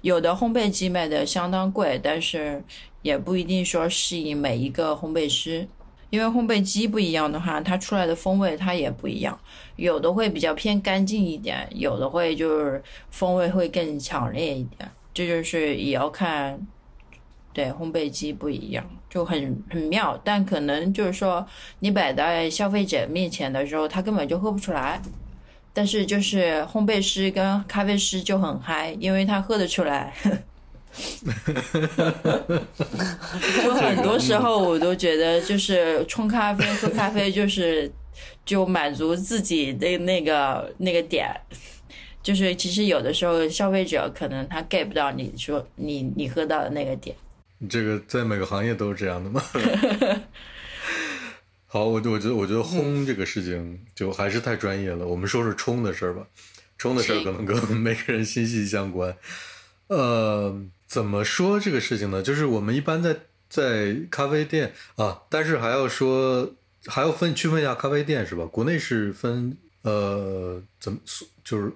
[0.01, 2.61] 有的烘焙机卖的相当贵，但是。
[3.07, 5.65] 也不一定说适应每一个烘焙师，
[6.11, 9.39] 因为烘焙机不一样的话，它出来的风味它也不一样，
[9.77, 16.59] 有的会比较偏干净一点，有的会就是风味会更强烈一点，这就是也要看，
[17.53, 21.47] 对烘焙机不一样就很很妙，但可能就是说
[21.79, 25.01] 你摆在消费者面前的时候，他根本就喝不出来，
[25.73, 30.13] 但是就是烘焙师跟咖啡师就很嗨，因为他喝得出来。
[33.65, 37.91] 就很多时候，我都觉得就是冲咖啡、喝咖啡，就是
[38.45, 41.29] 就满足自己的那个那个点。
[42.23, 47.15] 就是其实有的时候，消费者可能他 get 不到你说你你喝到的那个点。
[47.71, 49.43] 这个在每个行业都是这样的吗？
[51.69, 55.07] 好，我我觉得我觉得烘这个事情就还是太专业了。
[55.07, 56.27] 我们说说冲的事儿吧，
[56.79, 59.15] 冲的事儿可能跟每个人息息相关。
[59.89, 60.67] 呃。
[60.89, 62.23] 怎么说这个事情呢？
[62.23, 63.17] 就是我们一般在
[63.51, 66.49] 在咖啡店啊，但是还要说
[66.87, 68.47] 还要分区分一下咖啡店是吧？
[68.47, 70.99] 国内是分呃怎么
[71.45, 71.73] 就是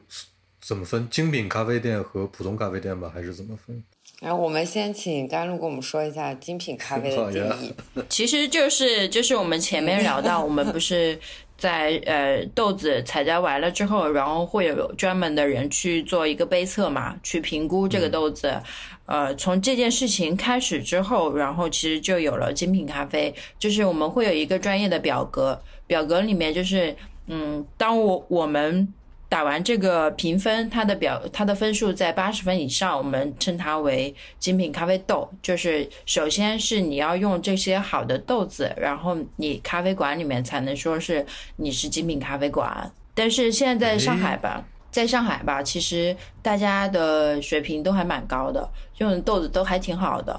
[0.60, 3.82] 怎么分精品咖啡店和普通咖啡店吧，还是怎么分？
[4.20, 7.74] 然后我们先请甘露跟我们说一下精品咖啡的定义。
[8.08, 11.18] 其实就是就是我们前面聊到，我们不是。
[11.60, 18.60] 在呃豆子采摘完了之后，然后会有专门的人去做一个杯测嘛，去评估这个豆子。
[19.04, 26.96] 呃，从这件事情开始之后，然后其实就有了精品咖啡，就是我们会有一个专业的表格，表格里面就是
[27.26, 28.92] 嗯，当我我们。
[29.30, 35.26] 打完这个评分，它的表它的分数在八十分以上，我们称它为精品咖啡豆。
[35.40, 42.92] 就是首先是你要用这些好的豆子，然后你咖啡馆里面才能说是你是精品咖啡馆。
[43.14, 50.38] 但是现在在上海吧，在上海吧，其实大家的水平都还蛮高的，用的豆子都还挺好的。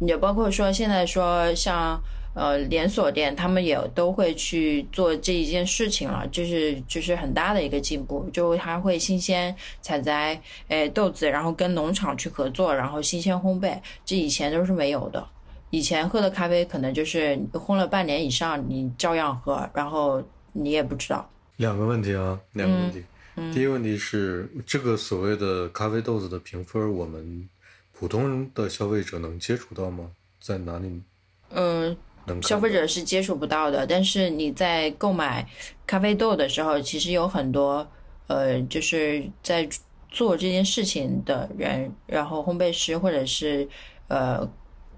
[0.00, 2.00] 也包括说现在说像
[2.34, 15.26] 呃连锁店，他们也都会去做这一件事情了，就是就是很大的一个进步，就他会新鲜采摘诶豆子，然后跟农场去合作，然后新鲜烘焙，这以前都是没有的。
[15.70, 21.28] 以前喝的咖啡可能就是烘了半年以上，你照样喝，然后你也不知道。
[21.56, 23.04] 两个问题啊，两个问题。
[23.52, 27.48] 第一个问题是，这个所谓的咖啡豆子的评分，我们
[27.92, 30.10] 普通的消费者能接触到吗？
[30.40, 31.02] 在哪里？
[31.50, 31.96] 嗯，
[32.42, 33.86] 消费者是接触不到的。
[33.86, 35.46] 但是你在购买
[35.86, 37.86] 咖啡豆的时候，其实有很多
[38.26, 39.68] 呃，就是在
[40.10, 43.68] 做这件事情的人，然后烘焙师或者是
[44.08, 44.48] 呃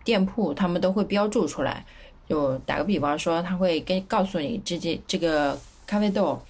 [0.05, 1.85] 店铺，他们都会标注出来。
[2.29, 6.41] 就打个比方说，他会跟告诉你这件这个咖啡豆。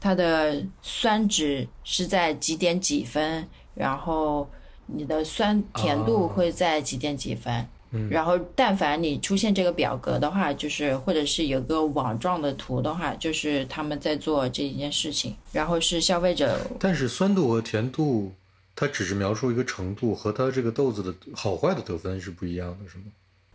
[0.00, 4.46] 它的酸值是在几点几分，然后
[4.84, 7.66] 你的酸甜度会在几点几分，
[8.10, 16.58] 然后但凡你出现这个表格的话，就是或者是有个网状的图的话，就是他们在做这一件事情，然后是消费者。
[16.78, 18.32] 但是酸度和甜度，
[18.76, 23.04] 它只是描述一个程度，和它这个豆子的好坏的得分是不一样的，是吗？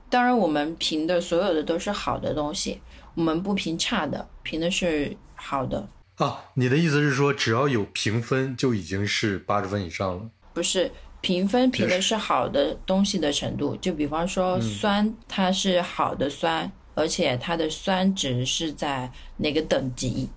[0.09, 2.81] 当然，我们评的所有的都是好的东西，
[3.13, 5.87] 我们不评差的，评的是好的。
[6.15, 10.29] 啊，你的意思是说，只要有评分就已经是八十分以上了？
[10.51, 13.75] 不是，评分评的是好的东西的程度。
[13.77, 20.29] 就比方说酸，它是好的酸，而且它的酸值是在哪个等级，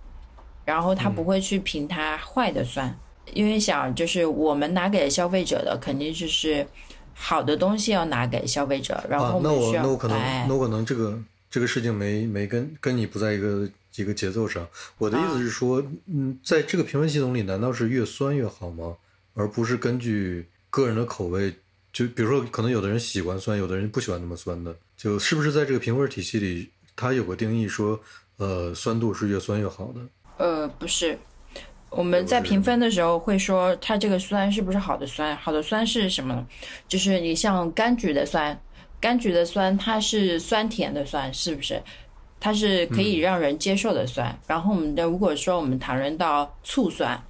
[0.64, 2.94] 然后它不会去评它坏的酸，
[3.32, 6.66] 因为想就是我们拿给消费者的肯定就是
[7.14, 10.18] 好的东西要拿给消费者，然后那我那我可能
[10.48, 11.18] 那我可能这个
[11.50, 13.68] 这个事情没没跟跟你不在一个。
[13.96, 14.66] 一个节奏上，
[14.96, 18.96] 我的意思是说，嗯，在这个评分系统里，难道是越酸越好吗？
[19.34, 21.54] 而不是根据个人的口味，
[21.92, 28.00] 就比如说，可能有的人喜欢酸，有的人不喜欢那么酸的，就是不是在这个评分体系里，它有个定义说，
[28.38, 30.00] 呃，酸度是越酸越好的？
[30.38, 31.18] 呃，不是，
[31.90, 35.36] 我们在评分的时候会说，它这个酸是不是好的酸？
[35.36, 36.46] 好的酸是什么呢？
[36.88, 38.58] 就是你像柑橘的酸，
[38.98, 41.82] 柑橘的酸它是酸甜的酸，是不是？
[42.40, 47.22] 它是可以让人接受的酸，然后我们的如果说我们谈论到醋酸，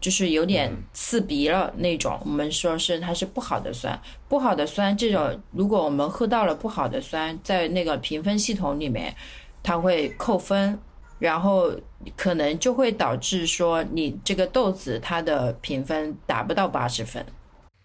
[0.00, 9.14] 就是有点刺鼻了那种，我们说是它是不好的酸，不好的酸这种，如果我们喝到了不好的酸，在那个评分系统里面，
[9.62, 10.78] 它会扣分，
[11.18, 11.70] 然后
[12.16, 17.24] 可能就会导致说你这个豆子它的评分达不到八十分，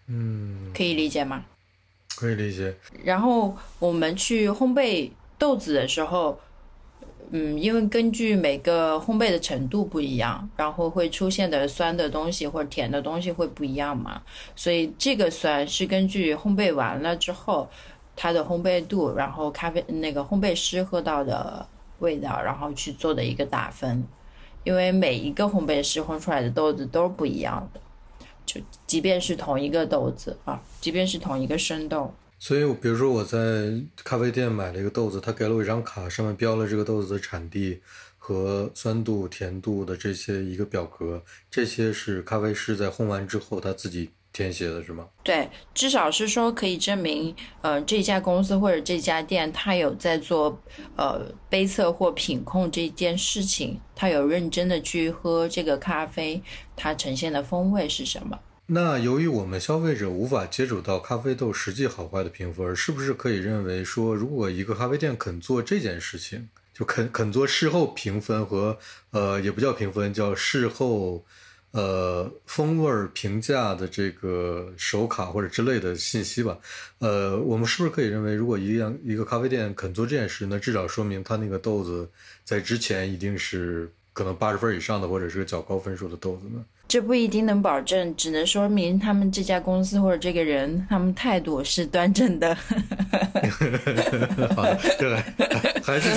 [0.06, 1.44] 嗯，可以理解吗？
[2.16, 2.74] 可以理解。
[3.04, 6.40] 然后我们去烘焙豆子的时候。
[7.30, 14.22] 嗯，因为根据每个烘焙的程度不一样，然后会出现的酸的东西或者甜的东西会不一样嘛，
[14.54, 17.68] 所以这个酸是根据烘焙完了之后
[18.14, 21.66] 它的烘焙度，然后咖啡那个烘焙师喝到的
[21.98, 24.06] 味道，然后去做的一个打分。
[24.64, 27.80] 因为每一个烘焙师烘出来的豆子都不一样的，
[28.44, 32.12] 就即便是同一个豆子啊，即便是同一个生豆。
[32.38, 33.72] 所以，比如说我在
[34.04, 37.80] 咖啡店买了一个豆子，他给了我一张卡，上面标了这个豆子的产地
[38.18, 45.08] 和酸度、甜度的这些一个表格，这些是咖啡师在烘完之后他自己填写的，是吗？
[45.24, 50.62] 对，至少是说可以证明，呃，这家公司或者这家店他有在做
[50.96, 56.42] 呃杯测或品控这件事情，他有认真的去喝这个咖啡，
[56.76, 58.38] 它呈现的风味是什么。
[58.68, 68.76] 那由于我们消费者无法接触到咖啡豆实际好坏的评分，是不是可以认为说，如果一个咖啡店肯做这件事情，就肯肯做事后评分和
[69.12, 71.24] 呃，也不叫评分，叫事后
[71.70, 76.58] 呃风味评价的这个手卡或者之类的信息吧？
[76.98, 82.10] 呃，我们是不是可以认为，如果一样一个咖啡店肯做这件事，那至少说明他那个豆子
[82.42, 86.64] 在之前一定是可能八十分以上的，或者是个较高分数的豆子呢？
[86.88, 92.54] 这不一定能保证，只能说明他们这家公司或者这个人，他们态度是端正的。
[94.54, 95.16] 好的，这个
[95.82, 96.08] 还是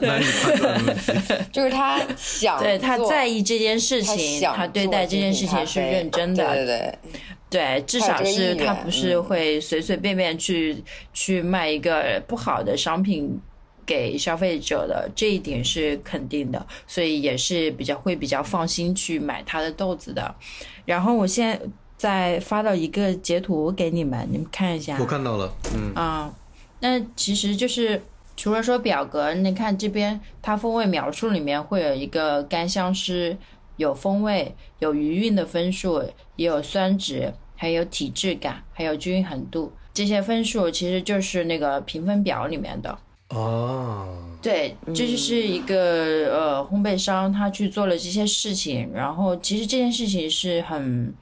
[0.00, 1.12] 难以判断的问题。
[1.50, 6.54] 就是他想，对他在意这件事情，他对待这件事情是认真的。
[6.54, 6.98] 对对
[7.50, 10.76] 对，至少是他不是会随随便便去
[11.14, 13.40] 去卖一个不好的商品。
[13.88, 20.34] 给消费者的这一点是肯定的，所以也是比较会比较放心去买它的豆子的。
[20.84, 21.58] 然后我现在
[21.96, 24.98] 再发到一个截图给你们，你们看一下。
[25.00, 26.30] 我看到了，嗯啊，
[26.80, 28.02] 那其实就是
[28.36, 33.38] 除了说表格，你看这边它风味描述里面会有一个干香湿，
[33.78, 36.04] 有风味，有余韵的分数，
[36.36, 42.98] 也有酸值，还有体质感，还有均衡度，这些分数其实就是那个评分表里面的。
[43.30, 45.76] 哦，对，这就是一个
[46.32, 51.12] 呃烘焙商他去做了这些事情，然后其实这件事情是很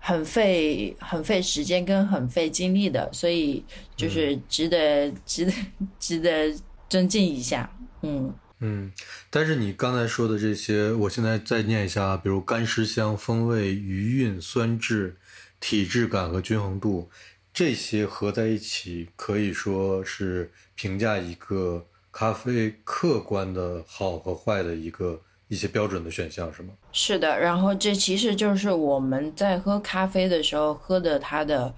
[0.00, 3.64] 很费很费时间跟很费精力的，所以
[3.96, 5.52] 就是值得、值得
[6.00, 6.52] 值得
[6.88, 7.70] 尊敬一下，
[8.02, 8.34] 嗯。
[8.60, 8.90] 嗯，
[9.28, 15.16] 但是你刚才说的这些，我现在再念一下，比如干湿香、风味、余韵、酸质、
[15.60, 17.10] 体质感和均衡度，
[17.54, 26.74] 这些合在一起，可以说是评价一个咖啡客观的好和坏的一个一些标准的选项，是吗？
[26.92, 31.72] 是的，然后这其实就是我们在喝咖啡的时候喝的它的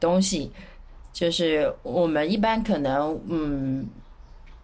[0.00, 0.50] 东西，
[1.12, 3.88] 就是我们一般可能嗯。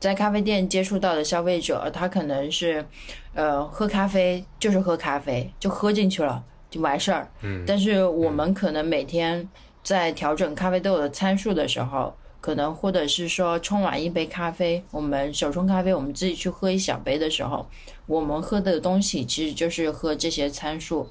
[0.01, 2.85] 在咖啡店接触到的消费者，他可能是，
[3.32, 7.26] 呃，喝咖啡就是喝咖啡，就喝进去了就完事儿。
[7.41, 7.64] 嗯。
[7.66, 9.49] 但是我们可能每天
[9.85, 17.68] 在调整咖啡豆的参数的时候，可能或者是说冲完一杯咖啡，我们手冲咖啡，我们自己去喝一小杯的时候，
[18.07, 21.09] 我们喝的东西其实就是喝这些参数。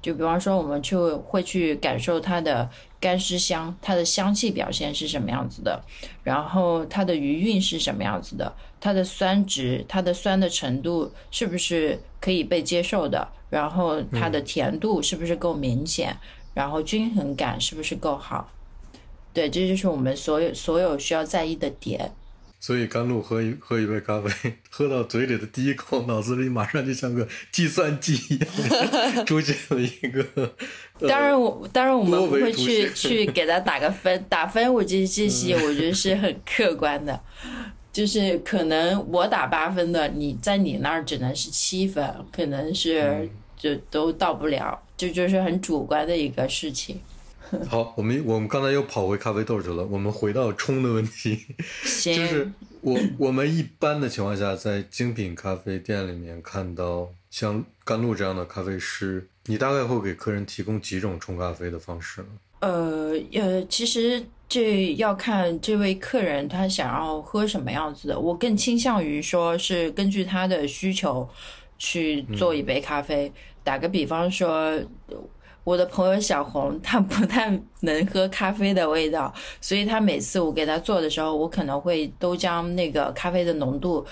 [0.00, 2.68] 就比方说，我们去会去感受它的
[3.00, 5.82] 干湿香，它的香气表现是什么样子的，
[6.22, 16.16] 然后它的余韵是什么样子的，它的酸值，它的酸的程度是不是可以被接受的，然后它的甜度是不是够明显，
[16.54, 18.50] 然后均衡感是不是够好，
[19.32, 22.12] 对，这就是我们所有所有需要在意的点。
[22.60, 30.54] 所以甘露喝一喝一杯咖啡， 喝到嘴里的第一口，脑子里马上就像个计算机一样， 出现了一个。
[31.00, 37.20] 当然我当然我们不会去 去给他打个分，打分我这这些我觉得是很客观的，
[37.92, 43.28] 就是可能我打八分的，你在你那儿只能是七分，可能是
[43.58, 47.00] 就都到不了，这就是很主观的一个事情。
[47.68, 49.84] 好，我们我们刚才又跑回咖啡豆去了。
[49.84, 51.38] 我们回到冲的问题，
[52.02, 52.50] 就是
[52.80, 62.28] 我我们一般的情况下，在精品咖啡店里面看到像甘露这样的咖啡师，你大概会给客人提供几种冲咖啡的方式呢？
[62.60, 68.18] 呃呃，其实这要看这位客人他想要喝什么样子的。
[68.18, 71.28] 我更倾向于说是根据他的需求
[71.76, 73.30] 去做一杯咖啡。
[73.62, 74.78] 打个比方说。
[75.64, 77.48] 我的朋友小红，她不太
[77.82, 84.04] 能喝咖啡的味道，所以她每次我给她做的时候，我可能会都将那个咖啡的浓度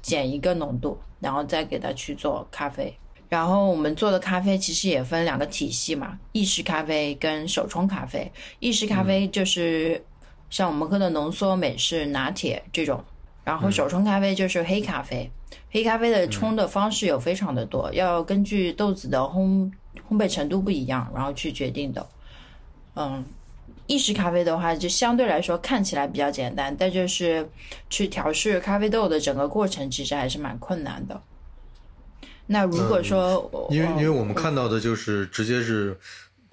[0.00, 2.96] 减一个浓度，然后再给她去做咖啡。
[3.28, 8.32] 然后我们做的咖啡其实也分两个体系嘛，意式咖啡跟手冲咖啡。
[8.58, 10.02] 意式咖啡就是
[10.48, 13.04] 像我们喝的浓缩、美式、拿铁这种，
[13.44, 15.30] 然后手冲咖啡就是黑咖啡。
[15.70, 19.70] 黑咖啡的冲的方式有非常的多，要根据豆子的烘。
[20.10, 22.04] 烘焙程度不一样，然后去决定的。
[22.96, 23.24] 嗯，
[23.86, 27.48] 意式咖啡的话，就相对来说看起来比较简单，但就是
[27.88, 31.18] 去调试咖啡豆的整个过程，其实还是蛮困难的。
[32.46, 35.96] 那如果说，因为因为我们看到的就是直接是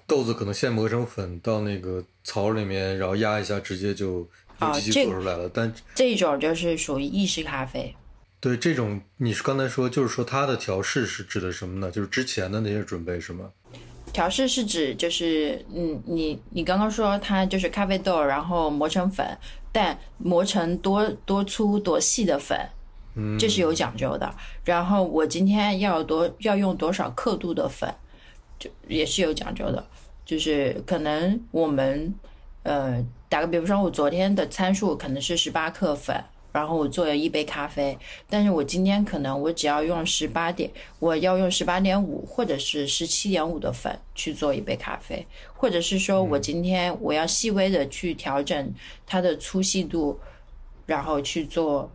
[0.06, 4.26] 豆子可能现磨成粉，到那个槽里面，然后压一下，直接就
[4.64, 5.50] 用机器做出来了。
[5.52, 7.94] 但这种就是属于意式咖啡。
[8.40, 11.90] 对这种，你是刚才说，就是说它的调试是指的什么呢？
[11.90, 13.50] 就是之前的那些准备是吗？
[14.12, 19.26] 调试是指就是，嗯，你你刚刚说它就是咖啡豆，然后磨成粉，
[19.70, 22.58] 但磨成多多粗多细的粉，
[23.14, 24.34] 嗯，这是有讲究的。
[24.64, 27.88] 然后我今天要多要用多少刻度的粉，
[28.58, 29.86] 就也是有讲究的。
[30.26, 32.12] 就是可能我们，
[32.62, 36.22] 呃，打个比方说，我昨天的参数可能是十八克粉。
[36.52, 37.96] 然后我做了一杯咖啡，
[38.28, 48.70] 但是我今天可能我只要用十八点，我要用十八点五或者是十七点五的粉去做一杯咖啡，或者是说我今天我要细微的去调整
[49.06, 50.20] 它的粗细度，
[50.84, 51.90] 然后去做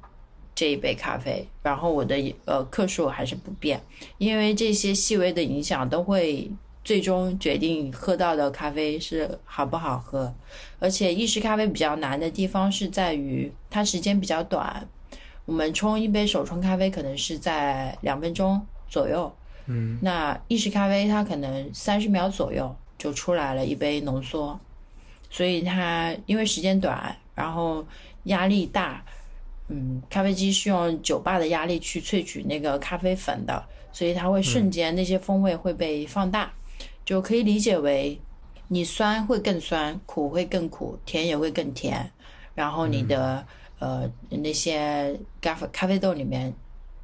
[0.55, 2.15] 这一杯咖啡，然后我的
[2.45, 3.79] 呃克数还是不变，
[4.17, 6.49] 因为这些细微的影响都会。
[6.87, 10.33] 最终决定喝到的咖啡是好不好喝，
[10.79, 14.87] 而且意式咖啡比较难的地方是在于它时间比较短。
[15.43, 19.29] 我们冲一杯手冲咖啡可能是在两分钟左右，
[19.65, 24.57] 嗯，那意式咖啡它可能三十秒左右就出来了一杯浓缩，
[25.29, 27.85] 所以它因为时间短，然后
[28.23, 29.03] 压力大，
[29.67, 33.61] 嗯，咖啡机是用酒吧的压力去萃取那个咖啡粉的，
[33.91, 36.49] 所以它会瞬间那些风味会被放大。
[37.07, 38.19] 就可以理解为，
[38.67, 42.11] 你酸会更酸，苦会更苦，甜也会更甜，
[42.53, 43.47] 然后你的
[43.79, 46.53] 呃那些咖啡咖啡豆里面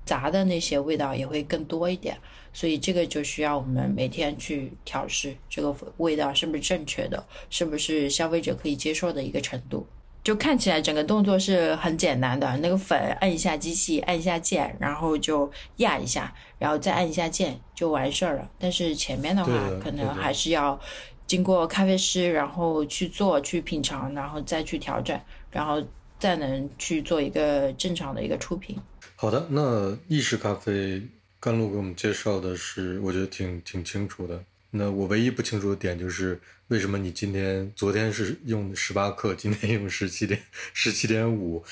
[0.04, 2.18] 杂的那些味道也会更多一点，
[2.52, 9.88] 所以这个就需要我们每天去调试这个味道是不是正确的，是不是消费者可以接受的一个程度。
[10.24, 18.50] 就看起来整个动作是很简单的，那个粉按一下机器，按一下键，然后就压一下，然后再按一下键就完事儿了。
[18.58, 19.52] 但是前面的话，
[19.84, 20.80] 可能还是要
[21.28, 25.20] 经过咖啡师，然后去做、去品尝，然后再去调整，
[25.52, 25.84] 然后
[26.18, 28.78] 再能去做一个正常的一个出品。
[29.18, 31.02] 好的，那意式咖啡，
[31.40, 34.42] 甘露给我们介绍的是，我觉得挺挺清楚的。
[34.76, 40.42] 那我唯一不清楚的点就是，为什么你今天昨天是用十八克，今天用十七点
[40.74, 41.64] 十七点五？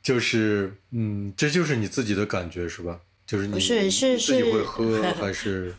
[0.00, 3.00] 就是，嗯，这就是你自己的感觉是吧？
[3.26, 5.74] 就是你是是自己会喝 还是？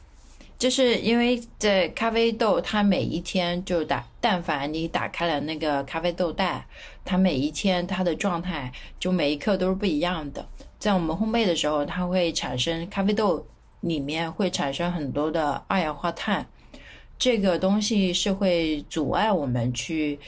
[0.57, 6.68] 就是因为在咖啡豆，它每一天就打，但凡你打开了那个咖啡豆袋，
[7.05, 10.45] 它每一天它的状态就每一刻都是不一样的。
[10.78, 13.47] 在我们烘焙的时候，它会产生咖啡豆。
[13.82, 16.46] 里面会产生很多的二氧化碳，
[17.18, 20.20] 这个东西是会阻碍我们去，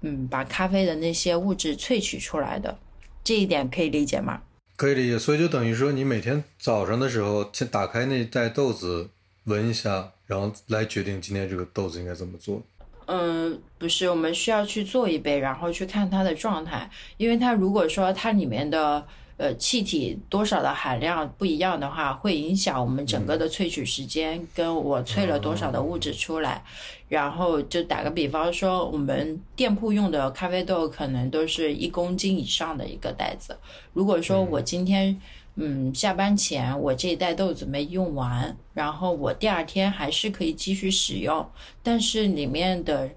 [0.00, 2.78] 嗯，把咖啡的那些物质萃取出来的。
[3.22, 4.40] 这一点可以理解吗？
[4.76, 5.18] 可以理解。
[5.18, 9.10] 所以就等于说，你每天早上的时候先打开那袋豆子，
[9.44, 12.62] 闻一下，然后来决定今天这个豆子应该怎么做。
[13.06, 19.06] 嗯，不是，我们需要去做一杯，然后去看它的状态，因为它如果说它里面的。
[19.38, 26.64] 呃，气体多少的含量不一样的话，会影响我们整个的萃取时间，跟我萃了多少的物质出来。
[27.08, 33.56] 然后就打个比方说，我们店铺用的咖啡豆可能都是一公斤以上的一个袋子。
[33.92, 35.16] 如果说我今天，
[35.54, 41.48] 嗯，下班前我这一袋豆子没用完，然后我第二天还是可以继续使用，
[41.80, 43.08] 但是里面的。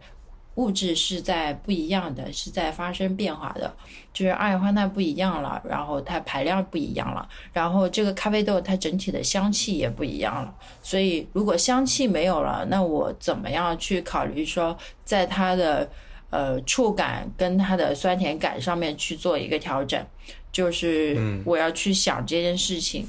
[0.56, 3.74] 物质是在不一样的，是在发生变化的，
[4.14, 10.54] 就是二氧化碳不一样了，然后它排量不一样了，然后这个咖啡豆它整体的香气也不一样了。
[10.84, 15.90] 所以如果香气没有了，那我怎么样去考虑说，在它的
[16.30, 20.06] 呃触感跟它的酸甜感上面去做一个调整？
[20.52, 23.08] 就是我要去想这件事情。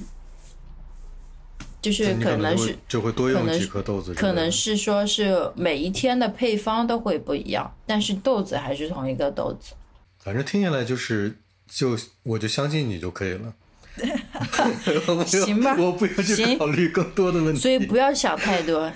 [1.82, 9.74] 就是可能是就会多用几颗豆子，可能是说是每一天的配方都会不一样，但是豆子还是同一个豆子。
[10.20, 11.36] 反正听下来就是
[11.68, 13.52] 就我就相信你就可以了。
[15.26, 18.90] 行吧，我不要去考虑更多的问题，所以不要想太多。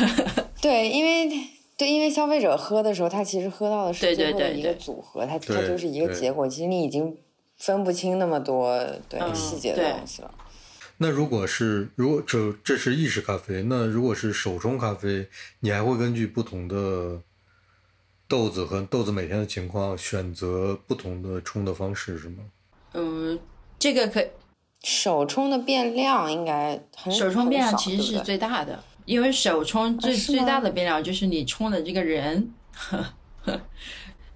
[0.62, 1.28] 对，因为
[1.76, 6.46] 对，因为消费者喝的时候，他其实喝到的是最后的一个组合，它它就是一个结果。
[6.46, 7.16] 其实你已经
[7.58, 8.78] 分不清那么多
[9.08, 10.30] 对细节的东西了。
[10.98, 15.28] 那如果是如果这这是意式咖啡，那如果是手冲咖啡，
[15.60, 17.20] 你还会根据不同的
[18.26, 22.44] 豆子和豆子每天的情况选择不同的冲的方式，是吗？
[22.94, 23.38] 嗯，
[23.78, 24.24] 这个可
[24.82, 32.54] 手冲的变量应该手冲变量其实是最大的，因为手冲最最大的变量就是你冲的这个人。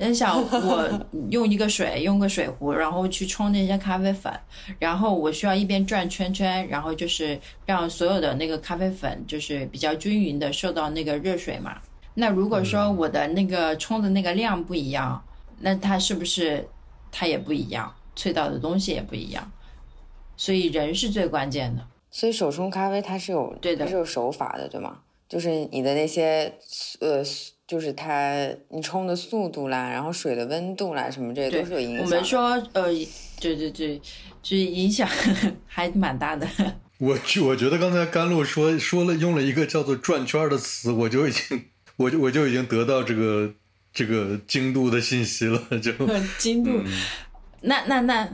[0.08, 4.32] 你想我用一个水，用个水壶，然后去冲那些咖啡粉，
[4.78, 11.76] 然后我需要一边转圈圈，然后就是让所有的那个咖啡粉就是比较均匀的受到那个热水嘛。
[12.14, 15.22] 那如果说我的那个冲的那个量不一样，
[15.58, 16.66] 那它是不是
[17.12, 19.52] 它也不一样，萃到的东西也不一样？
[20.34, 21.86] 所以人是最关键的。
[22.10, 24.98] 所以手冲咖啡它是有对的，是有手法的，对吗？
[25.28, 26.54] 就是你的那些
[27.00, 27.22] 呃。
[27.70, 28.34] 就是它，
[28.70, 32.04] 你冲的速度啦，然后水的温度啦，什么这些都是有影响。
[32.04, 32.92] 我们说，呃，
[33.40, 33.96] 对对对，
[34.42, 35.08] 就是影响
[35.68, 36.44] 还蛮大的。
[36.98, 43.54] 我我觉得刚才甘露说说了用了一个叫做转圈的词，我就已经，我就我就已经得到这个
[43.92, 45.92] 这个精度的信息了，就
[46.38, 46.72] 精度。
[47.60, 48.28] 那那那，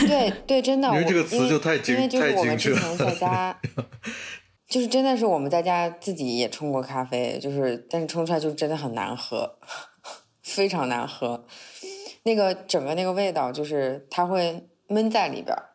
[0.00, 2.96] 对对，真的，因为这个词就太精太精确了。
[2.96, 3.14] 就是
[4.68, 9.58] 就是真的是我们在家自己也冲过咖啡，就是但是冲出来就真的很难喝，
[10.42, 11.46] 非常难喝。
[12.22, 15.73] 那个整个那个味道就是它会闷在里边儿。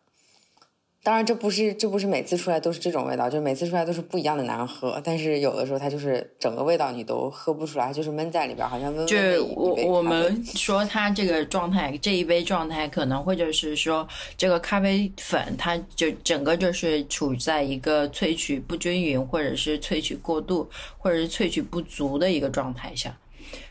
[1.01, 5.01] 当然，这不是这不是每次出来都是这种味道，就每次出来都是不一样的难喝。
[5.01, 23.17] 但是有的时候它就是整个味道你都喝不出来，就是闷在里边，好像温温就我我们说它这个状态，这一杯状态可能会就是说这个咖啡粉，它就整个就是处在一个萃取不均匀，或者是萃取过度，或者是萃取不足的一个状态下，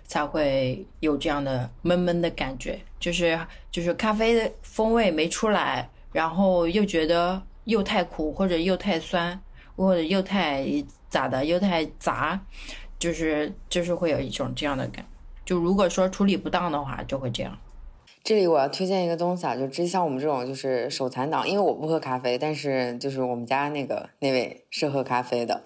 [0.07, 3.39] 才会有这样的闷闷的感觉，就是
[3.71, 5.91] 就是咖啡的风味没出来。
[6.13, 9.41] 然后又觉得又太苦，或者又太酸，
[9.77, 10.67] 或者又太
[11.09, 12.41] 咋的，又太杂，
[12.99, 15.05] 就是就是会有一种这样的感。
[15.45, 17.59] 就如果说处理不当的话，就会这样。
[18.25, 25.63] 这里我要推荐一个东西啊，就之像我们这种就是手残党，因为我不喝咖啡，但是就是我们家那个那位是喝咖啡的。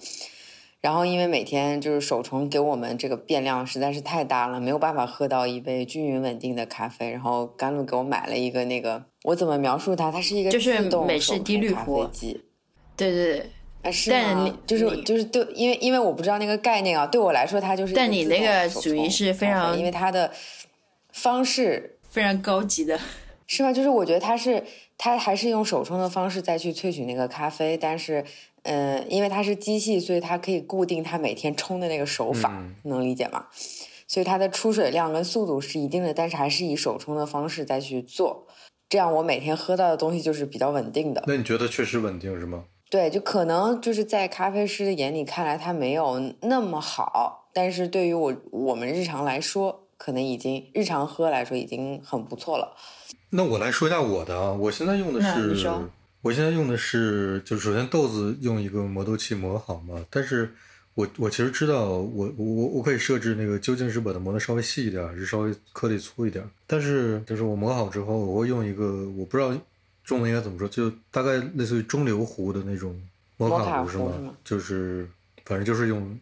[0.80, 7.11] 然后因为每天就是手冲给我们这个变量实在是太大了，没有办法喝到一杯均匀稳定的咖啡。
[7.11, 10.11] 然后甘露给我买了一个那个，我怎么描述它？
[10.11, 12.41] 它是一个就是美式手滴滤冲咖啡壶机。
[12.97, 13.51] 对对对，
[13.83, 20.31] 啊，是但吗你你就是就是对，因为因为我不知道那个概念啊，对我来说它就是但你那个属于是非常因为它的
[21.12, 22.99] 方式非常高级的。
[23.47, 23.73] 是吗？
[23.73, 24.64] 就是我觉得它是
[24.97, 28.25] 它还是用手冲的方式再去萃取那个咖啡，但是
[28.62, 33.47] 嗯、呃因为它是机器，所以它可以固定它每天冲的那个手法，嗯能理解吗？
[34.07, 38.47] 所以它的出水量跟速度是一定的，但是还是以手冲的方式再去做，
[38.93, 41.24] 这样我每天喝到的东西就是比较稳定的。
[41.26, 42.64] 那你觉得确实稳定是吗？
[42.90, 52.76] 对，就可能就是在咖啡师的眼里看来它没有那么好，但是对于我我们日常来说，可能已经日常喝来说已经很不错了。
[53.30, 55.57] 那我来说一下我的啊，我现在用的是，
[56.20, 60.55] 我现在用的是，就首先豆子用一个磨豆器磨好嘛，但是
[60.95, 66.45] 我我其实知道，我我我我可以设置那个究竟是把它磨得稍微细一点，还是稍微颗粒粗一点。
[66.66, 69.55] 但是就是我磨好之后，我会用一个我不知道
[70.05, 73.01] 中文应该怎么说，就大概类似于中流壶的那种
[73.36, 73.82] 摩摩卡？
[73.82, 75.09] 壶是吗就是
[75.47, 76.18] 反正就是用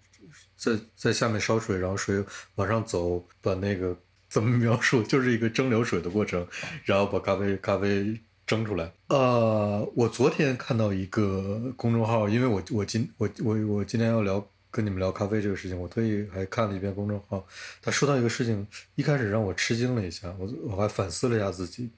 [0.56, 3.96] 在在下面烧水，然后水往上走，把那个
[4.28, 6.46] 怎么描述，就是一个蒸馏水的过程，
[6.84, 8.92] 然后把咖啡咖啡蒸出来。
[9.08, 17.46] 呃，我昨天看到一个公众号，因为我我今我我我今天要聊跟你们聊咖啡这个事情，我特意还看了一遍公众号。
[17.82, 21.90] 他说到一个事情，一开始让我吃惊了一下，我我还反思了一下自己。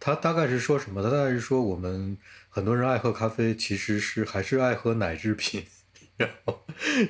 [0.00, 1.02] 他大概是说什么？
[1.02, 2.16] 他大概是说我们
[2.48, 5.64] 很多人爱喝咖啡，其实是还是爱喝奶制品，
[6.16, 6.60] 然后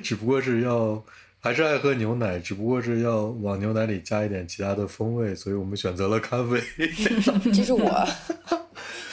[0.01, 1.05] 只不过是要
[1.39, 6.61] 还是爱喝牛奶，只不过是要往牛奶里加一点其他的风味，所以我们选择了咖啡。
[7.53, 8.07] 这是我，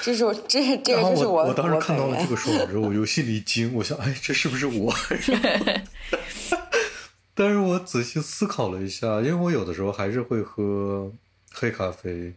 [0.07, 2.29] 这是我这这个就是我我当时看到了这。
[2.29, 4.95] 个说法之后，我就心里一惊，我想，哎，这是不是我？
[7.35, 11.13] 但是我仔细思考了一下，因为我有的时候还是会喝
[11.53, 12.33] 黑咖啡，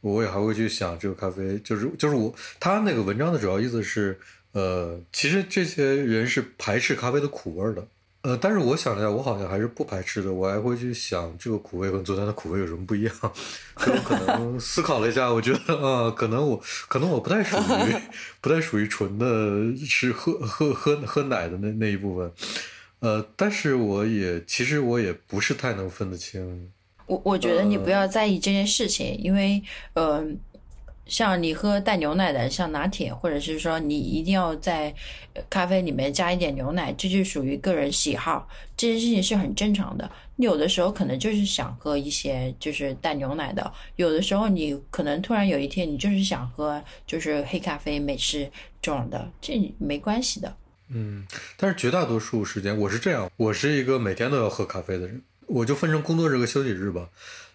[0.00, 4.18] 我也还会去想这个咖啡，就是就是我他那个文章的主要意思是，
[4.52, 7.86] 呃，其实这些人是排斥咖啡的苦味儿的。
[8.22, 10.30] 呃，但是我想了一下，我好像还是不排斥的。
[10.30, 13.14] 我还会去想这个苦味跟昨天的苦味有什么不一样。
[13.78, 17.96] 所以我可能思考了一下，我觉得啊、呃可能我可能我不太属于
[18.42, 22.30] 不太属于纯的是喝喝喝喝奶的那那一部分。
[22.98, 26.70] 呃，但是我也其实我也不是太能分得清。
[27.06, 29.62] 我我觉得你不要在意这件事情，因为
[29.94, 30.22] 呃，
[31.06, 34.94] 像你喝带牛奶的，像拿铁，或者是说你一定要在
[35.48, 40.10] 咖啡里面加一点牛奶，这就属于个人喜好，这件事情是很正常的。
[40.36, 50.56] 你有的时候可能就是想喝一些就是带牛奶的，有的时候你可能突然有一天你就是想喝就是黑咖啡、美式这种的，这没关系的。
[50.88, 51.26] 嗯，
[51.56, 57.08] 但是绝大多数时间我是这样，我是一个每天都要喝咖啡的人，我就分成工作日和休息日吧。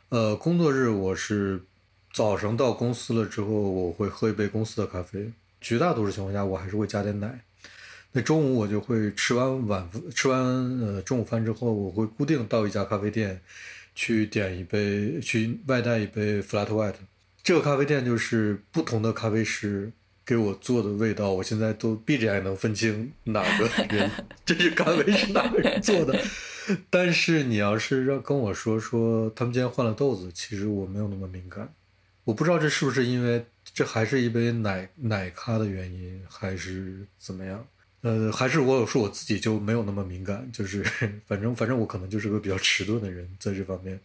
[0.09, 1.65] 呃，工作日我是
[2.15, 7.41] 早上到公司了之后，我会喝一杯公司的咖啡，绝大多数情况下我还是会加点奶。
[8.13, 10.41] 那中午我就会吃完晚吃完
[10.79, 13.41] 呃中午饭之后，我会固定到一家咖啡店
[13.95, 16.93] 去点一杯，去外带一杯 flat white。
[17.43, 19.91] 这个咖啡店就是不同的咖啡师
[20.25, 24.09] 给我做的味道，我现在都闭着眼能分清哪个人
[24.45, 26.17] 这是咖啡是哪个人做的。
[26.89, 31.69] 但是你要是让跟我说说他们今天换了豆子，其实我没有那么敏感。
[32.25, 37.65] 我不知道这是不是因为这还是一杯奶奶咖的原因，还是怎么样？
[38.01, 40.83] 呃，还是我有时候我自己就没有那么敏感，就是
[41.25, 43.99] 反正反正我可能就是个比较迟钝的人在这方面。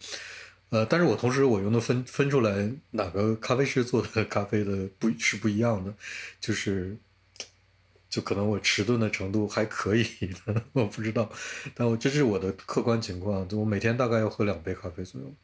[0.69, 5.93] 呃，但是我同时我又能分分出来哪个咖啡师做的咖啡的不是不一样的，
[6.41, 6.97] 就是
[8.09, 10.07] 就可能我迟钝的程度还可以，
[10.73, 11.31] 我不知道，
[11.75, 15.35] 但我这是我的客观情况，就我每天大概要喝两杯咖啡左右。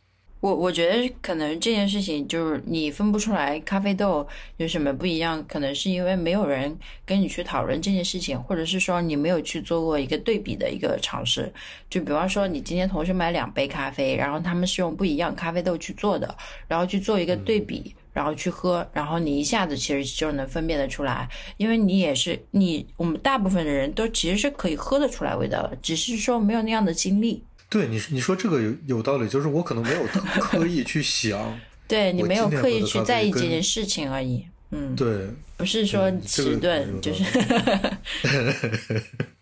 [0.41, 4.27] 我我觉得可能这件事情就是你分不出来咖啡豆
[4.59, 11.53] 有什么不一样，可能是因为没有人跟你去讨论这件事情，或者是说你没有去做过一个对比的一个尝试。
[11.89, 16.37] 就比方说，你今天同时买两杯咖啡，然后他们是用不一样咖啡豆去做的，
[16.69, 27.43] 然后去做一个对比，然后去喝，然后你一下子其实就能分辨得出来，因为你也是你我们大部分的人都其实是可以喝得出来味道的，只是说没有那样的经历。
[27.69, 31.59] 对你你说这个有有道理，就是我可能没有特 刻意去想，
[31.89, 37.91] 对你没有刻意去在意这件事情而已，嗯，对，不是说嗯这个迟钝，有就是道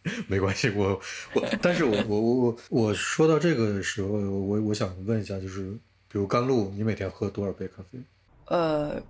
[0.29, 1.01] 没关系，我
[1.35, 5.71] 我，但是我我我我我说到这个时候，我我想问一下，就是
[6.09, 7.99] 比如甘露，你每天喝多少杯咖啡？
[8.47, 9.01] 呃，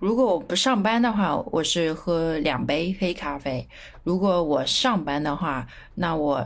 [0.00, 3.64] 如果我不上班的话，我是喝两杯黑咖啡；
[4.02, 6.44] 如果我上班的话，那我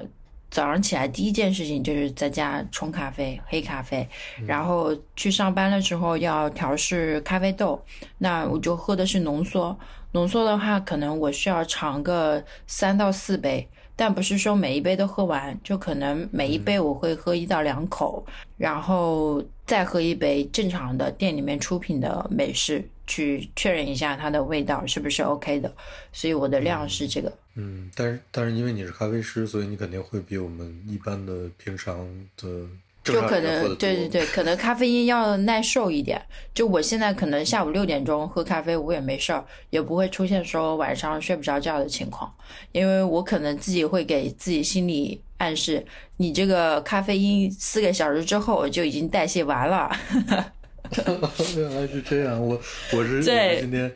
[0.55, 4.09] 早上起来第一件事情就是在家冲咖啡，黑咖啡，
[4.47, 7.85] 然后去上班的时候要调试咖啡豆，
[8.19, 9.77] 那我就喝的是浓缩。
[10.13, 18.25] 浓缩的话，可能我需要尝个三到四杯，但不是说每一杯都喝完，就可能每一杯我会喝一到两口，
[18.57, 25.75] 然后再喝一杯正常的店里面出品的美式，去确认一下它的味道是不是 OK 的。
[26.13, 27.33] 所以我的量是这个。
[27.57, 32.67] 嗯，但是但是因为你是咖啡师，所以你肯定会比我们一般的平常的
[33.05, 36.21] 就可能对对对，可能咖啡因要耐受一点。
[36.55, 42.33] 就我现在可能下午六点钟喝咖啡，我也没事儿，也不会出现说晚上睡不着觉的情况，
[42.73, 45.85] 因为我可能自己会给自己心理暗示，
[46.17, 49.91] 你这个咖啡因四个小时之后就已经代谢完了。
[51.57, 52.61] 原来是这样，我
[52.93, 53.91] 我是今天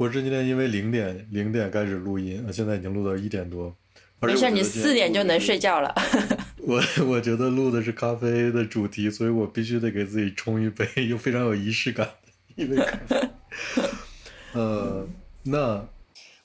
[0.00, 3.76] 我是今天因为零点零点开始录音，现在已经录到一点多。
[4.22, 5.94] 没事，你四点就能睡觉了。
[6.56, 13.28] 我我觉得录的是咖啡的主题，所以我必须得给自己冲一杯又非常有仪式感的一杯咖啡。
[14.58, 15.06] 呃，
[15.42, 15.86] 那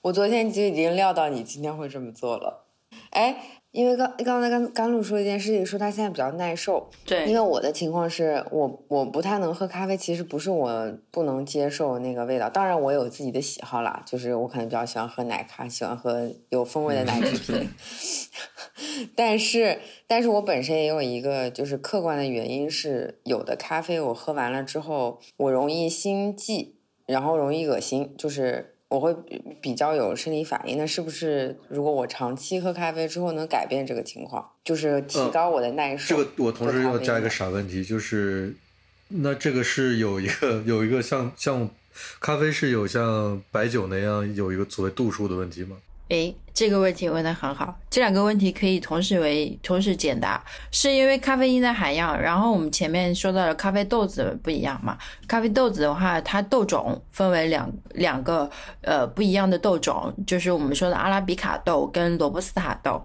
[0.01, 2.65] 我昨天就已经料到你今天会这么做了。
[3.11, 6.89] 哎，因为刚刚才甘甘露说一件事情，说他现在比较耐受。
[7.05, 17.69] 对因，为我的情况是我我不太能喝咖啡，其实不是我不能接受那个味道，当然我有自己的喜好啦，就是我可能比较喜欢喝奶咖，喜欢喝有风味的奶制品。
[19.13, 30.77] 但是，但是我本身也有一个就是客观的原因是，有的咖啡我喝完了之后，我容易心悸，然后容易恶心，就是我会比比较有生理反应。
[30.77, 36.15] 那是不是如果我长期喝咖啡之后能改变这个情况，就是提高我的耐受？
[36.15, 38.55] 这个我同时要加一个傻问题，就是
[39.09, 41.69] 那这个是有一个有一个像像
[42.19, 45.77] 咖啡是有像白酒那样有一个所谓度数的问题吗？
[46.09, 54.97] 诶，这个问题问得很好，这两个问题可以同时为同时解答，是因为咖啡因的含量，然后我们前面说到的咖啡豆子不一样嘛，
[55.27, 58.49] 咖啡豆子的话，它豆种分为两两个
[58.81, 63.01] 呃不一样的豆种，就是我们说的阿拉比卡豆跟罗布斯塔豆。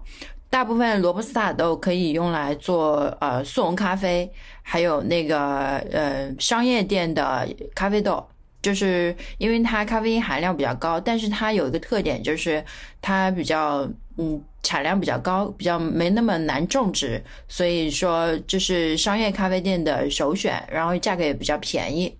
[0.51, 4.29] 大部分罗布斯塔豆可以用来做呃速溶咖啡，
[4.61, 8.27] 还有那个呃商业店的咖啡豆，
[8.61, 12.63] 就是因为它咖啡因含量比较高，但是它有一个特点，就是
[13.01, 22.15] 它比较嗯产量比较高，比较没那么难种植，所以说就是商业咖啡店的首选，然后价格也比较便宜。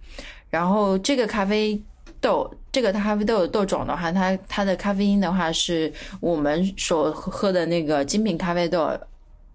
[0.50, 1.80] 然后这个咖啡
[2.20, 8.90] 豆，这个咖啡豆豆种的话，它它的咖啡因的话是我们所喝的那个精品咖啡豆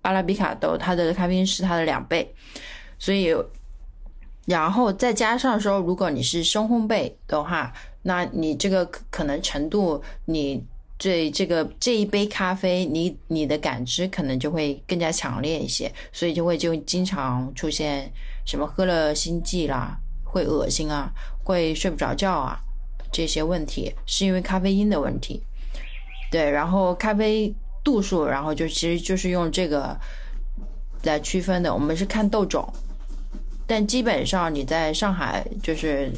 [0.03, 2.33] 阿拉比卡豆，它的咖啡因是它的两倍，
[2.97, 3.35] 所以。
[4.47, 7.73] 然后再加上说，如果你是深烘焙的话，
[8.03, 10.65] 那你这个可能程度，你
[10.97, 18.11] 对这个这一杯咖啡，你你的感知可能就会更加强烈一些，所以就会就经常出现
[18.47, 21.11] 什么喝了心悸啦，会恶心啊，
[21.43, 22.57] 会睡不着觉啊
[23.13, 25.43] 这些问题，是因为咖啡因的问题。
[26.31, 29.99] 对，然后咖啡度数，然后就其实就是用这个
[31.03, 32.73] 来区分的，我们是看豆种。
[33.67, 36.11] 但基本上你在上海就是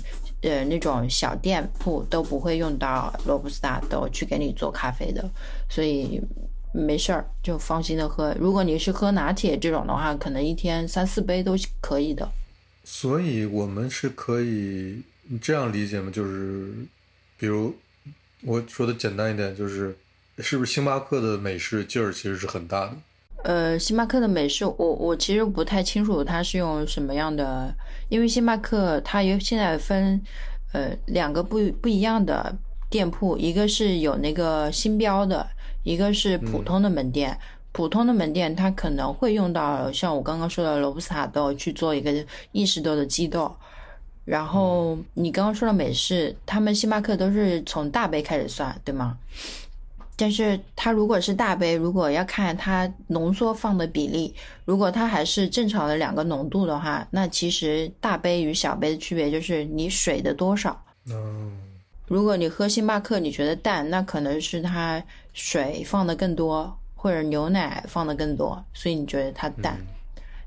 [0.42, 5.28] 呃那种小店铺都不会用到罗布斯塔豆去给你做咖啡的，
[5.68, 6.20] 所以
[6.72, 8.34] 没事儿就放心的喝。
[8.38, 12.30] 如果你是喝拿铁这种的话，可能一天三四杯都是可以的。
[12.84, 15.02] 所以我们是可以
[15.40, 16.10] 这样理解吗？
[16.10, 16.72] 就是
[17.36, 17.74] 比如
[18.42, 19.96] 我说的简单一点，就是
[20.38, 22.96] 是不是星巴克的美式劲儿其实是很大的？
[23.48, 27.74] 呃，星巴克的美式，我我其实不太清楚它是用什么样的，
[28.10, 30.20] 因为星巴克它有现在分
[30.74, 32.54] 呃两个不不一样的
[32.90, 35.48] 店铺，一个是有那个星标的，
[35.82, 37.38] 一个是普通的门店。
[37.72, 42.12] 普通的门店它可能会用到像我刚刚说的罗布斯塔豆去做一个
[42.52, 43.50] 意式豆的基豆，
[44.26, 49.16] 然后你刚刚说的美式，他们星巴克都是从大杯开始算，对吗？
[50.18, 60.84] 但是它如果是大杯，如果要看它浓缩放的比例，如果它还是正常的两个浓度的话，那其实大杯与小杯的区别就是你水的多少。
[61.08, 61.56] 嗯，
[62.08, 65.00] 如果你喝星巴克你觉得淡，那可能是它
[65.32, 69.78] 水放的更多，或者牛奶放的更多，所以你觉得它淡，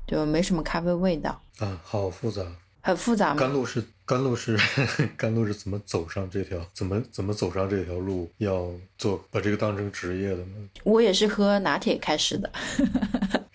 [0.06, 2.42] 就没什么咖啡味道，啊，好复杂。
[2.84, 3.36] 很复杂吗？
[3.38, 3.80] 甘露是
[4.12, 4.58] 甘露是
[5.16, 10.68] 甘露是怎么走上这条怎么怎么走上这条路，要做把这个当成职业的呢？
[10.84, 12.52] 我也是喝拿铁开始的，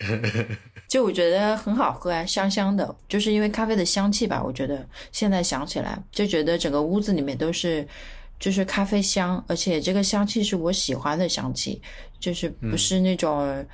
[0.88, 4.42] 就我觉得很好喝啊，香香的，就是因为咖啡的香气吧。
[4.42, 7.86] 我觉得现在想起来，就觉得整个屋子里面都是
[8.40, 11.80] 就是咖啡香，而且这个香气是我喜欢的香气，
[12.18, 13.64] 就是不是那种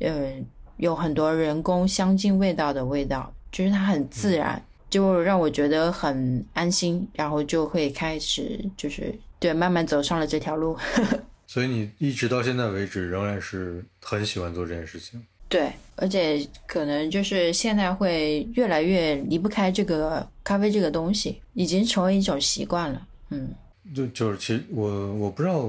[0.00, 0.32] 呃，
[0.78, 4.60] 有很多人工香精味道的味道，就是它很自然，
[4.94, 10.78] 就让我觉得很安心，然后就会开始就是对慢慢走上了这条路。
[11.48, 15.20] 所以你一直到现在为止仍然是很喜欢做这件事情。
[15.48, 23.04] 对，而且可能就是现在会越来越离不开这个咖啡这个东西，已经成为一种习惯了。
[23.30, 23.52] 嗯，
[23.92, 25.68] 就就是其实我我不知道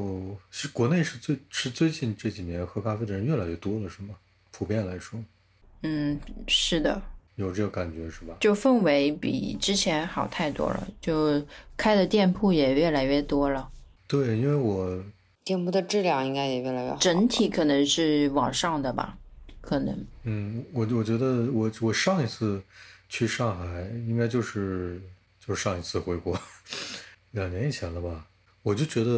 [0.51, 4.13] 是国内是最是最近这几年喝咖啡的人越来越多了是吗？
[4.51, 5.19] 普遍来说，
[5.81, 7.01] 嗯，是的，
[7.35, 8.35] 有这个感觉是吧？
[8.39, 11.45] 就氛围比之前好太多了，就
[11.77, 13.69] 开的店铺也越来越多了。
[14.07, 15.03] 对，因为我
[15.43, 16.97] 店铺的质量应该也越来越好。
[16.97, 19.17] 整体可能是往上的吧。
[19.61, 22.61] 可能，嗯，我我觉得我我上一次
[23.09, 25.01] 去上海，应该就是
[25.43, 26.39] 就是上一次回国，
[27.31, 28.27] 两年以前了吧。
[28.61, 29.11] 我就觉得，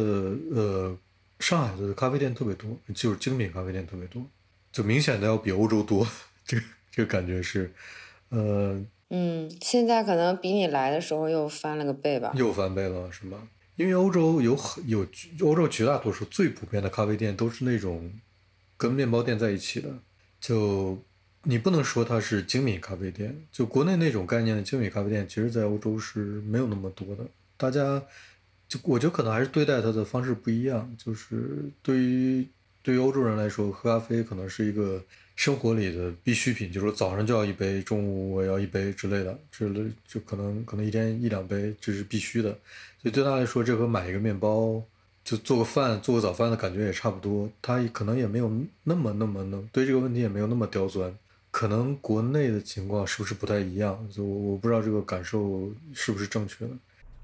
[0.50, 0.96] 呃，
[1.38, 4.24] 上海的咖啡店特别多，就是精品咖啡店特别多，
[4.72, 6.06] 就明显的要比欧洲多。
[6.46, 7.70] 这个这个感觉是，
[8.30, 12.32] 呃，嗯，现在可能比你来的时候又翻了个倍吧？
[12.34, 13.48] 又翻倍了是吗？
[13.76, 15.06] 因为欧洲有很有
[15.40, 18.12] 欧洲绝大多数最普遍的咖啡店都是那种
[18.76, 19.88] 跟面包店在一起的。
[20.40, 20.98] 就
[21.44, 27.24] 你不能说它是精品咖啡店，就国内那种概念的精品咖啡店，其实在欧洲是没有那么多的。
[27.56, 28.02] 大家
[28.68, 30.92] 就我觉得可能还是对待它的方式不一样。
[30.98, 32.46] 就是对于
[32.82, 35.02] 对于欧洲人来说，喝咖啡可能是一个
[35.38, 42.50] 生活里的必需品，就是说早上就要一杯，中午我要一杯之类的，之类就可能可能一天一两杯这是必须的。
[43.00, 44.82] 所以对他来说，这和买一个面包。
[45.24, 47.46] 就做个饭，做个早饭的感觉也差不多。
[47.60, 48.50] 他可能也没有
[48.82, 51.14] 那么那么能对这个问题也没有那么刁钻。
[51.50, 54.08] 可能国内的情况是不是不太一样？
[54.10, 56.70] 就我不知道这个感受是不是正确的。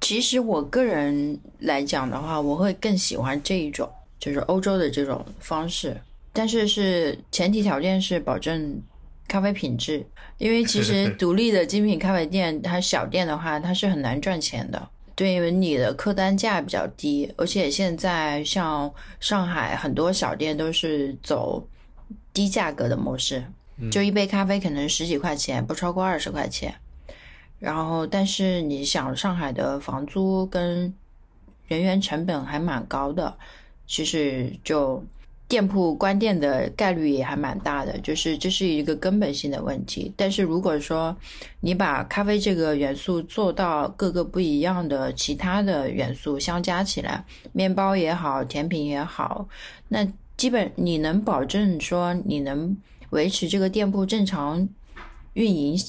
[0.03, 5.97] 其实我个人来讲的话，我会更喜欢这一种，就是欧洲的这种方式。
[6.37, 8.82] 但是是前提条件是保证
[9.28, 10.05] 咖啡品质，
[10.39, 14.89] 因为其实 独立的精品咖啡店，它小店的话，它是很难赚钱的。
[15.14, 21.64] 对，因为你的客单价比较低，而且现在像上海很多小店都是走
[22.32, 23.45] 低价格的模式，
[23.93, 26.74] 就一杯咖啡可能十几块钱，不超过二十块钱。
[27.61, 30.93] 然后，但是你想，上海的房租跟
[31.68, 33.39] 人员成本还蛮高的，
[33.87, 35.01] 其实就。
[35.55, 40.13] 店铺关店的概率也还蛮大的，就是这是一个根本性的问题。
[40.17, 41.17] 但是如果说
[41.61, 49.47] 你把咖啡这个元素做到各个不一样的其他的元素相加起来，面包也好，甜品也好，
[49.87, 50.05] 那
[50.37, 52.77] 基本你能保证说你能
[53.11, 54.69] 维持这个店铺正常
[55.35, 55.81] 运营，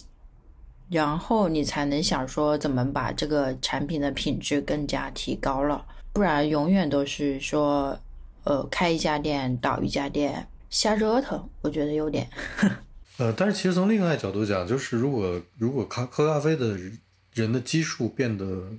[0.92, 7.98] 然后你才能想说怎么把这个产品的品质更加提高了，不然永远都是说。
[8.46, 12.30] 呃，开一家店倒一家店，瞎折腾，我觉得有点。
[13.18, 16.78] 呃，但是其实从另外角度讲，就是如果如果咖喝咖啡的
[17.34, 18.70] 人的基数变得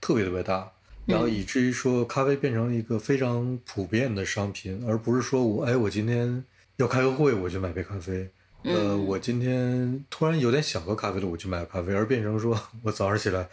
[0.00, 0.70] 特别特别大，
[1.06, 6.44] 然后以至于说咖啡变成了一个非常普遍的商品，而不是说我哎我今天
[6.76, 8.30] 要开个会我就买杯咖啡，
[8.62, 13.48] 呃我今天突然有点想喝咖啡了我去买个咖啡，而变成说我早上起来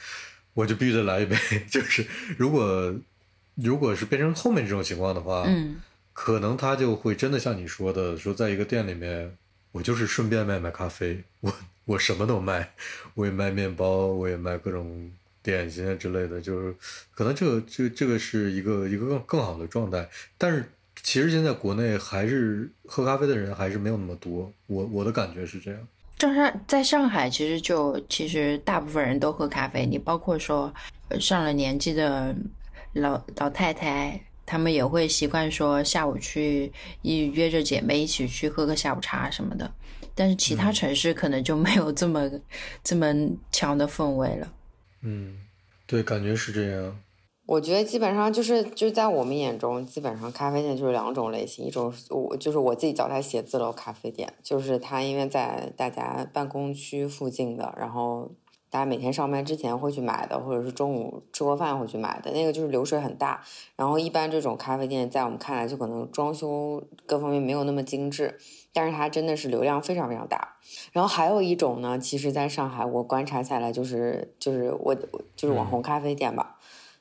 [0.53, 1.35] 我就必须得来一杯，
[1.67, 2.05] 就是
[2.37, 2.93] 如果。
[3.61, 5.77] 如果是变成后面这种情况的话，嗯，
[6.13, 9.35] 可能他就会真的像你说的，说在一个店里面，
[9.71, 11.51] 我就是顺便卖卖咖啡， 我
[11.85, 12.71] 我什么都卖，
[13.15, 16.75] 我也卖面包，我也卖各种点心啊之类的，就是
[17.15, 20.07] 可能这个这这个是一个一个更更好的状态。
[20.37, 20.63] 但是
[21.01, 25.79] 其实现在国内还是喝咖啡的人还是没有那么多，我我的感觉是这样。
[26.19, 30.71] 正上在上海，其实就其实大部分人都喝咖啡，你包括说
[31.19, 32.35] 上了年纪的。
[32.97, 36.71] 老老太太，他们也会习惯说下午去
[37.01, 39.71] 一约着姐妹一起去喝个下午茶什么的，
[40.15, 42.29] 但是其他城市可能就没有这么
[42.83, 43.13] 这么
[43.51, 44.53] 强的氛围了。
[45.01, 45.37] 嗯，
[45.85, 46.99] 对，感觉是这样。
[47.45, 58.31] 我觉得基本上就是就在我们眼中，基本上咖啡店就是两种类型，一种我就是我自己叫它写字楼咖啡店，就是它因为在大家办公区附近的，然后。
[58.78, 63.41] 大家每天上班之前会去买的，或者是中午吃过饭会去买的那个，就是流水很大。
[63.75, 68.38] 然后一般这种咖啡店在我们看来，就可能装修各方面没有那么精致，
[68.71, 70.57] 但是它真的是流量非常非常大。
[70.91, 74.93] 然后还有一种呢，其实在上海我观察下来，就是就是我
[75.36, 76.56] 就是网红咖啡店吧。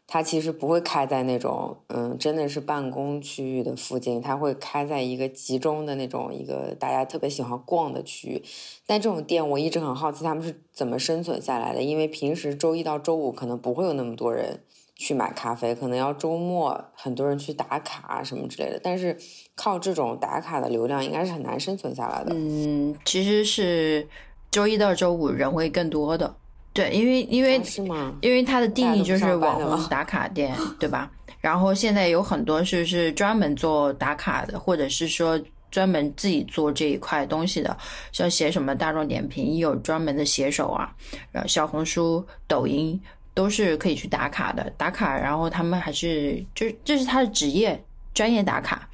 [0.09, 8.43] 它其实不会开在那种，嗯，真的是办公区域的附近，它会开在一个集中的那种一个大家特别喜欢逛的区域。
[8.87, 11.83] 但这种店我一直很好奇，他们是怎么生存下来的？
[11.83, 14.61] 因为平时周一到周五可能不会有那么多人
[14.95, 18.81] 去买咖啡，可能要周末很多人去打卡什么之类的。
[18.81, 19.19] 但是
[19.57, 22.33] 靠这种打卡的流量，应该是很难生存下来的。
[22.33, 24.07] 嗯，其实是
[24.53, 26.37] 周一到周五人会更多的。
[26.77, 28.15] 对，因为因为是吗？
[28.21, 31.11] 因为它的定义就是网红打卡店，对吧？
[31.41, 37.75] 然后现在有很多是是专门做打卡的，或者是说专门自己做这一块东西的，
[38.13, 40.95] 像写什么大众点评有专门的写手啊，
[41.33, 43.01] 然后小红书、抖音
[43.33, 44.71] 都是可以去打卡的。
[44.77, 48.87] 打卡，然后他们还是就这是他的职业，专业打卡，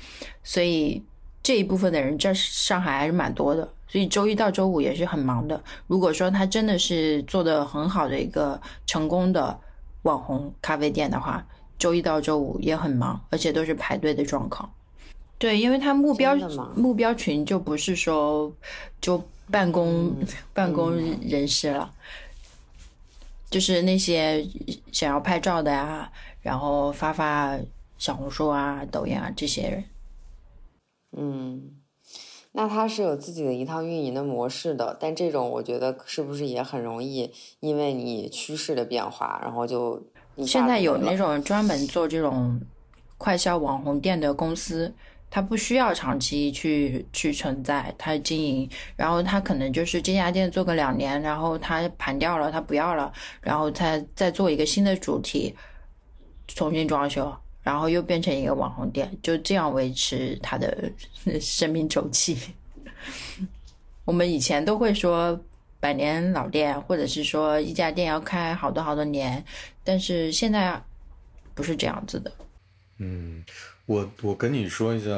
[0.44, 1.02] 所以
[1.42, 3.68] 这一部分的人在上海还是蛮多的。
[3.92, 5.62] 所以周一到周五也是很忙的。
[5.86, 9.60] 如果说他真的是做的很好的一个成功的
[10.04, 11.46] 网红咖啡店的话，
[11.78, 14.72] 周一到周五也很忙，而且都是排队的状况。
[15.36, 16.34] 对，因为他目标
[16.74, 18.50] 目标群就不是说
[18.98, 20.16] 就办公
[20.54, 21.92] 办公人士了，
[23.50, 24.42] 就是那些
[24.90, 27.58] 想要拍照的呀，然后发发
[27.98, 29.84] 小红书啊、抖音啊这些人。
[31.14, 31.81] 嗯。
[32.52, 40.02] 那它是有自己的一套运营的模式的，但这种我觉得是不是也很容易，因为你趋势的变化，然后就
[40.44, 42.60] 现在有那种专门做这种
[43.16, 44.94] 快销网红店的公司，
[45.30, 55.54] 它不需要长期去去存在，它经营，然后它可能就是这家店做个两年，然后它盘掉了，它不要了，然后它再做一个新的主题，
[56.48, 57.34] 重新装修。
[57.62, 60.90] 然后又变成一个网红店，就这样维持它的
[61.40, 62.36] 生命周期。
[64.04, 65.40] 我们以前都会说
[65.78, 69.44] 百年老店，或者是说一家店要开好多好多年，
[69.84, 70.80] 但是现在
[71.54, 72.32] 不是这样子的。
[72.98, 73.44] 嗯，
[73.86, 75.10] 我我跟你说一下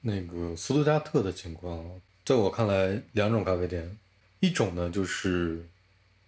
[0.00, 1.84] 那个斯图加特的情况，
[2.24, 3.96] 在我看来，两种咖啡店，
[4.40, 5.64] 一种呢就是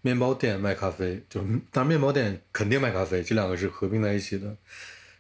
[0.01, 1.41] 面包店卖咖啡，就
[1.71, 4.57] 当然面包店肯定卖咖啡，这两个是合并在一起的。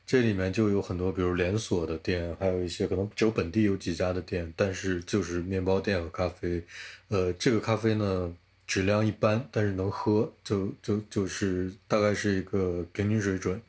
[0.06, 6.62] 这里面就有很多，比如连锁的店，还有一些可能只有本地有几家的店，但是就是面包店和咖啡。
[7.08, 8.34] 呃，这个咖啡呢
[8.66, 13.60] 质量一般，但是能喝，就就就是大概是一个平均水准。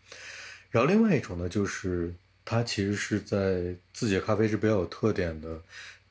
[0.69, 2.13] 然后另外一种呢，就是
[2.43, 5.61] 它其实是在自己的咖啡是比较有特点的，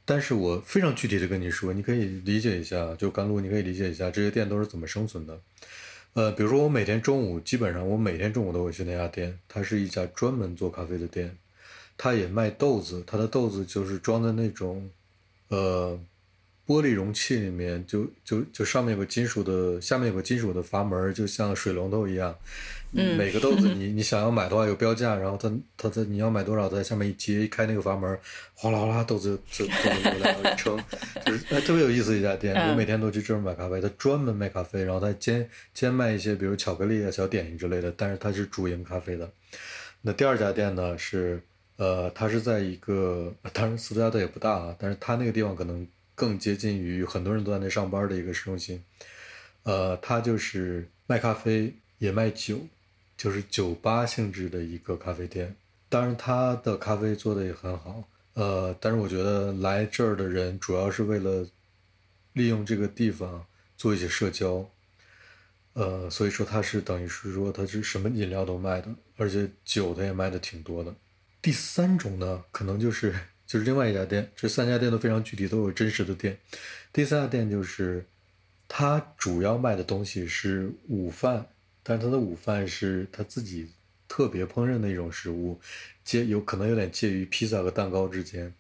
[0.05, 5.39] 但是我非常具体的跟你说，你可以理解一下，就甘露，你可以理解一下这些店都是怎么生存的。
[6.15, 11.37] 呃，比如说我每天中午，基本上我每天中午都会去那家店，它是一家专门做咖啡的店，
[11.97, 14.91] 它也卖豆子，它的豆子就是装在那种，
[15.49, 15.99] 呃。
[16.67, 22.35] 玻璃容器里面就就就上面有个金属的，下面有个金属的阀门，就像水龙头一样。
[22.95, 28.19] 嗯，每个豆子 你你想要买的话有标价，然后它它在你要买多少，在下面一接一开那个阀门，
[28.55, 30.79] 哗啦哗啦豆子就就就来一称，
[31.25, 32.55] 就是哎特别有意思一家店。
[32.69, 39.29] 我每天都去这儿买咖啡，他专门卖咖啡，然后他兼兼卖一些比如巧克力啊、小点心之类的，但是他是主营咖啡的。
[40.03, 41.43] 那第二家店呢是
[41.77, 45.87] 呃，它是在一个当然斯图加特也不大啊，但是它那个地方可能。
[46.15, 48.85] 更接近于很多人都在那上班的一个市中心，
[49.63, 52.61] 呃，它就是卖咖啡也卖酒，
[53.17, 55.57] 就是酒吧性质的一个咖啡店。
[55.89, 58.05] 当然，它的咖啡做的也很好，
[58.35, 61.49] 呃，但是我觉得来这儿的人主要是为了
[62.35, 63.47] 利用这个地方
[63.77, 64.71] 做一些社交，
[65.73, 70.95] 呃，所以说它是等于是说它是什么饮料都卖的，而且酒它也卖的挺多的。
[71.41, 73.15] 第三种呢，可能就是。
[73.53, 76.39] 就是另外一家店，这三家店都非常具体，都有真实的店。
[76.91, 78.03] 第三家店就是，
[78.67, 81.47] 它主要卖的东西是午饭，
[81.83, 83.69] 但是它的午饭是他自己
[84.09, 85.61] 特别烹饪的一种食物，
[86.03, 88.51] 介有可能有点介于披萨和蛋糕之间。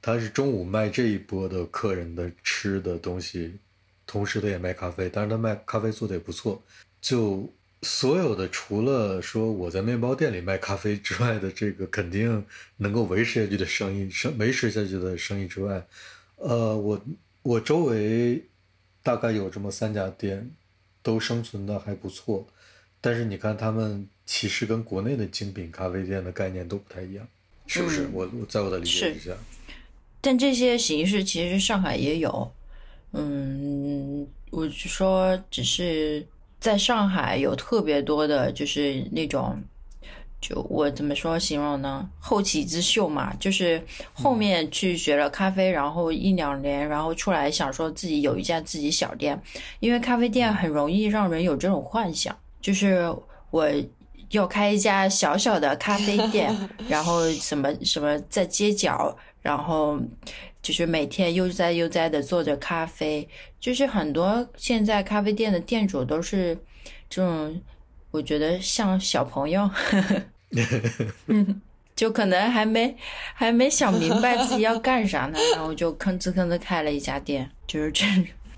[0.00, 3.58] 他是中午卖这一波的客人的吃的东西，
[4.06, 6.62] 同时他也卖咖啡，但是他卖咖啡做的也不错，
[7.02, 7.52] 就。
[7.82, 12.44] 所有的除了说我在面包店里卖咖啡之外的这个肯定
[12.76, 15.84] 能够维持下去的生意，生维持下去的生意之外，
[16.36, 17.04] 呃，我
[17.42, 18.40] 我周围
[19.02, 20.48] 大概有这么三家店，
[21.02, 22.46] 都生存的还不错，
[23.00, 27.26] 但是你看他们其实跟国内的精品咖啡店的概念都不太一样，
[27.66, 28.08] 是不是？
[28.12, 29.36] 我我在我的理解之下，
[30.20, 32.52] 但这些形式其实上海也有，
[33.10, 36.24] 嗯，我就说只是。
[36.62, 39.60] 在上海有特别多的，就是那种，
[40.40, 42.08] 就我怎么说形容呢？
[42.20, 43.82] 后起之秀嘛，就是
[44.12, 49.36] 后面去学了咖啡，然后一两年，然后出来想说自己有一家自己小店，
[49.80, 53.12] 因为咖啡店很容易让人有这种幻想，就是
[53.50, 53.68] 我
[54.30, 56.56] 要开一家小小的咖啡店，
[56.88, 60.00] 然后什么什么在街角，然后。
[60.62, 63.28] 就是每天悠哉悠哉的做着咖啡，
[63.58, 66.56] 就是很多现在咖啡店的店主都是
[67.10, 67.60] 这种
[68.12, 69.68] 我觉得像小朋友，
[71.26, 71.60] 嗯，
[71.96, 72.96] 就可能还没
[73.34, 78.06] 还没想明白自己要干啥呢，然后就吭哧吭哧开了一家店，就是这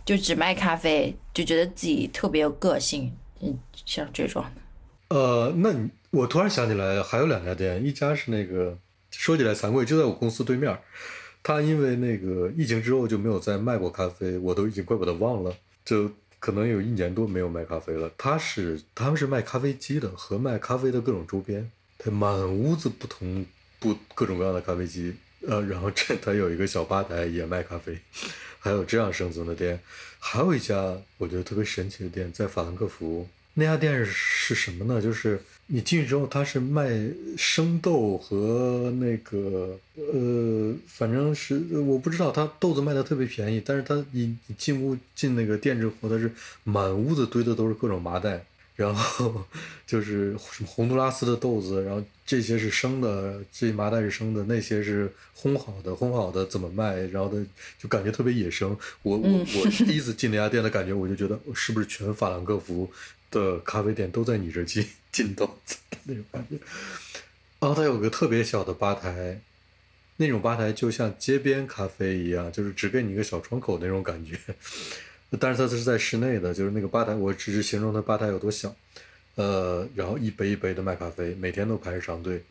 [0.05, 3.11] 就只卖咖啡，就觉得自己特别有个性，
[3.41, 4.45] 嗯，像这种。
[5.09, 8.77] 呃，那你我突然想起来还有两家店，一家是那个
[9.19, 10.79] 说起来惭愧，就在我公司对面。
[11.43, 15.55] 他因为那个疫情之后就没有再卖过咖啡，我都已经快把他忘了，
[15.85, 18.11] 就可能有一年多没有卖咖啡了。
[18.17, 23.45] 他是他们是卖咖啡机的和卖咖啡的各种周边，他满屋子不同
[23.79, 25.15] 不各种各样的咖啡机，
[25.47, 27.99] 呃，然后这他有一个小吧台也卖咖啡，
[28.59, 29.79] 还有这样生存的店。
[30.19, 33.29] 还有一家我觉得特别神奇的店在法兰克福。
[33.53, 35.01] 那家店是什么呢？
[35.01, 36.91] 就是你进去之后，他是卖
[37.37, 43.63] 生豆和那个呃，反正是我不知道，他豆子卖的特别便宜。
[43.65, 46.31] 但是他你你进屋进那个店之后，他是
[46.65, 48.45] 满屋子堆的都是各种麻袋，
[48.77, 49.45] 然后
[49.87, 56.97] 就是什么洪都拉斯的豆子，然后这些是生的，这些麻袋是生的，那些是烘好的，烘好的怎么卖？
[57.07, 57.43] 然后的
[57.79, 58.77] 就感觉特别野生。
[59.03, 62.91] 我我我第一次进那家店的感觉，我就觉得是不是全法兰克福。
[63.31, 66.57] 的咖啡店都在你这进进豆子那种感觉，
[67.61, 69.41] 然后它有个特别小的吧台，
[70.17, 74.37] 那种吧台就像街边咖啡一样，就是只给你一个小窗口那种感觉。
[75.39, 78.75] 但是它是在室内的，就是那个吧台，我只是形容它吧台有多小。
[79.37, 82.43] 呃，然后一杯一杯的卖咖啡，每天都排着长队，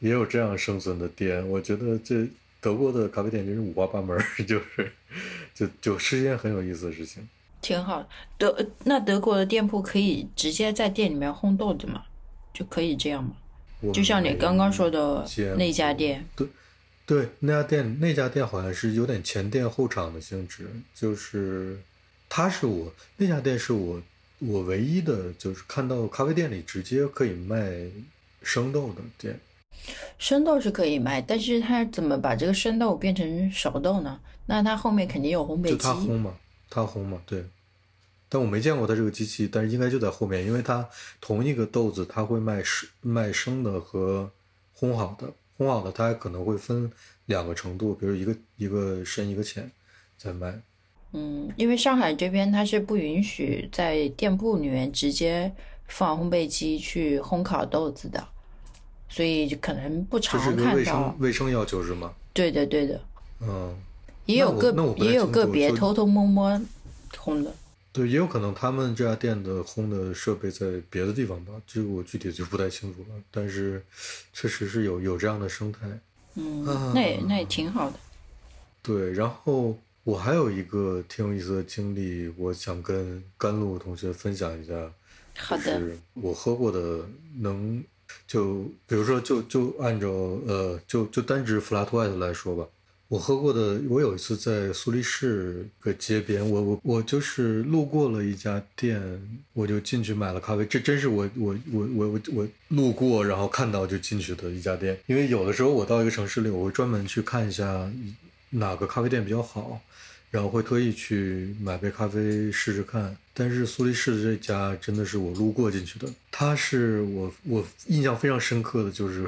[0.00, 1.48] 也有这样生存的店。
[1.48, 2.26] 我觉得这
[2.60, 4.92] 德国的咖啡店真是五花八门， 就是
[5.54, 7.28] 就就是一件很有意思的事情。
[7.66, 8.08] 挺好，
[8.38, 12.04] 德那德国的店铺可以直接在店里面烘豆子吗？
[12.54, 13.32] 就可以这样吗？
[13.92, 16.46] 就像你刚刚说的那家店，对，
[17.04, 21.76] 对，那家店那家店好像是有点前店后厂的性质，就是
[22.28, 24.00] 他是我那家店是我
[24.38, 27.68] 我唯一的就是看到咖啡店里直接可以卖
[28.42, 29.40] 生豆的店。
[30.20, 34.20] 生豆是可以卖，但是他怎么把这个生豆变成熟豆呢？
[34.46, 35.70] 那他后面肯定有烘焙机。
[35.70, 36.32] 就他烘嘛，
[36.70, 37.44] 他烘嘛，对。
[38.36, 40.86] 但我没见过它这个机器，但是应该就在后面，因为它
[41.22, 44.30] 同一个豆子，它会卖生卖生的和
[44.78, 45.26] 烘好的，
[45.56, 46.92] 烘好的它还可能会分
[47.24, 49.70] 两个程度，比如一个一个深一个浅，
[50.18, 50.60] 在卖。
[51.12, 55.50] 嗯，因为上海这边它是不允许在店铺里面直接
[55.88, 58.22] 放烘焙机去烘烤豆子的，
[59.08, 60.74] 所以就可能不常看到。
[60.74, 62.12] 卫生卫生要求是吗？
[62.34, 63.00] 对的，对的。
[63.40, 63.74] 嗯。
[64.26, 66.60] 也有个也有个别偷偷摸摸
[67.14, 67.50] 烘的。
[67.96, 73.14] 对，也有可能他们这家店的烘的设备在别的地方吧，这个我具体就不太清楚了。
[73.30, 73.82] 但是，
[74.34, 75.88] 确实是有有这样的生态。
[76.34, 76.62] 嗯，
[76.94, 77.98] 那也那也挺好的。
[78.82, 84.74] 对，然后我还有一个挺有意思的经历，我想跟甘露同学分享一下。
[85.38, 85.62] 好的。
[85.62, 87.82] 是我喝过的，能
[88.26, 92.66] 就比如说就就按照呃就就单指 flat white 来说吧。
[93.08, 99.00] 我喝过的，我有一次在苏黎世个街边，我我我就是路过了一家店，
[99.52, 100.66] 我就进去买了咖啡。
[100.66, 104.98] 这真是我我我我我我路过然后看到就进去的一家店。
[105.06, 107.88] 因为有的时候我到一个城市里，我会专门去看一下
[108.50, 109.80] 哪个咖啡店比较好，
[110.32, 113.16] 然后会特意去买杯咖啡试试看。
[113.32, 119.24] 但是苏黎世的这家真的是我路过进去的，它是我我印象非常深刻的就是。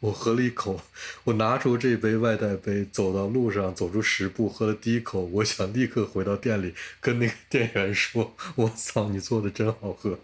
[0.00, 0.80] 我喝了一口，
[1.24, 10.18] 我拿出这杯外带杯，走到路上，走出十步，喝了第一口，我想立刻回到店里跟那个店员说：“我操，你做的真好喝！”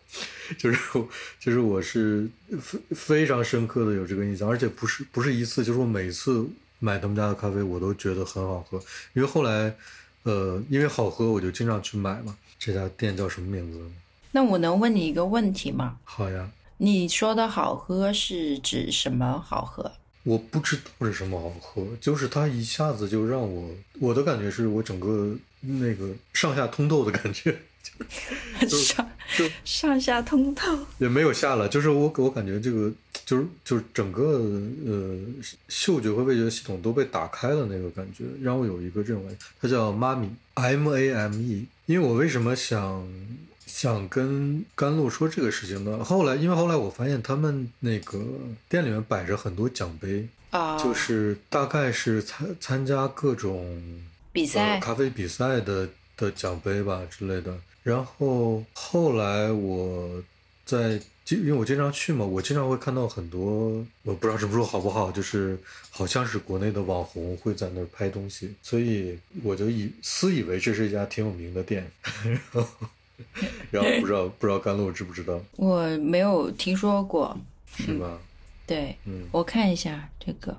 [0.56, 0.78] 就是，
[1.38, 2.26] 就是我是
[2.58, 6.48] 非非常深刻的有这个印象，而且不是不是一次，就是我每次
[6.78, 8.82] 买他们家的咖啡，我都觉得很好喝。
[9.12, 9.76] 因为后来，
[10.22, 12.34] 呃，因为好喝，我就经常去买嘛。
[12.58, 13.78] 这家店叫什么名字？
[14.32, 15.98] 那我能问你一个问题吗？
[16.04, 16.50] 好呀。
[16.78, 19.92] 你说的好喝是指什么好喝？
[20.24, 23.70] 我不知道是什么好喝，就是它一下子就让我，
[24.00, 27.56] 我的感觉是我整个那个上下通透的感觉，
[28.68, 29.08] 上
[29.38, 32.92] 就上下通透也没有下了，就是我我感觉这个
[33.24, 34.40] 就是就是整个
[34.84, 35.18] 呃
[35.68, 39.24] 嗅觉和味觉系统都被打开了那个感觉，让我有一个这种，
[39.60, 43.08] 它叫妈咪 M A M E，因为我为什么想。
[43.78, 46.02] 想跟甘露说这个事情呢。
[46.02, 48.24] 后来，因为后来我发现他们那个
[48.70, 53.78] 店里面摆着很多奖杯啊，就是大概是参参加各种
[54.32, 55.86] 比赛、咖啡比赛的
[56.16, 57.54] 的奖杯吧之类的。
[57.82, 60.22] 然后后来我
[60.64, 60.98] 在，
[61.28, 65.58] 因为我经常去嘛，我经常会看到很多，我不知道这么说好不好，就是
[65.90, 71.92] 好像是国内的网红会在那儿拍东西，所以我就以私以为这是一家挺有名的店。
[72.24, 72.66] 然 后
[73.70, 77.36] 然后不知道不知道甘露知不知道我没有听说过。
[77.78, 78.18] 是吧？
[78.66, 80.56] 对，嗯，我看一下这个，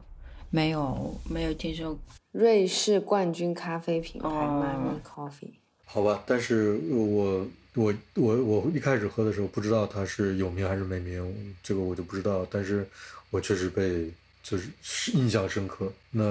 [0.51, 1.99] 没有没有听说过。
[2.31, 5.53] 瑞士冠军咖啡品牌哦 Mami Coffee。
[5.83, 12.87] 好吧，但是我我我我一开始喝的时候不知道它是有名还是没名，这个我就不知道，但是
[13.31, 14.11] 我确实被
[14.49, 15.91] 就是是印象深刻。
[16.11, 16.23] 那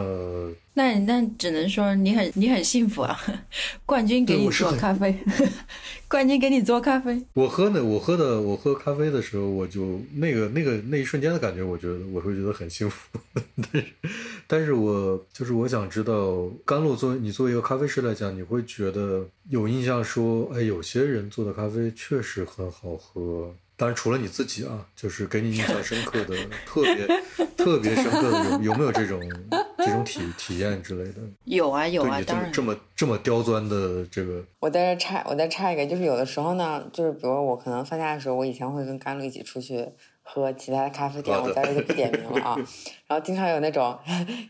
[0.73, 3.19] 那那只能说你很你很幸福啊，
[3.85, 5.15] 冠军给你做咖啡，
[6.09, 7.23] 冠军给你做咖啡。
[7.35, 13.19] 我喝呢我喝的我喝咖啡的时候，我就那个那个那一瞬间的感觉，我觉得我会觉得很幸福。
[13.71, 13.87] 但是，
[14.47, 23.55] 但是我就是我想知道，甘露作为你作为一个咖啡师来讲，你会觉得有印象说，哎，有些人做的咖啡确实很好喝。
[23.77, 26.35] 当然，除了你自己啊，就是给你印象深刻的、
[26.65, 27.07] 特别
[27.57, 29.20] 特别深刻的，有有没有这种
[29.78, 31.20] 这种体体验之类的？
[31.44, 39.86] 有啊有啊，当然么这么这么刁钻的这个，我在这插，我再插一个，就是有的时候呢，就是比如我可能放假的时候，我以前会跟甘露一起出去
[40.28, 42.57] 喝其他的咖啡店，我在这就不点名了啊。
[43.07, 43.97] 然后经常有那种，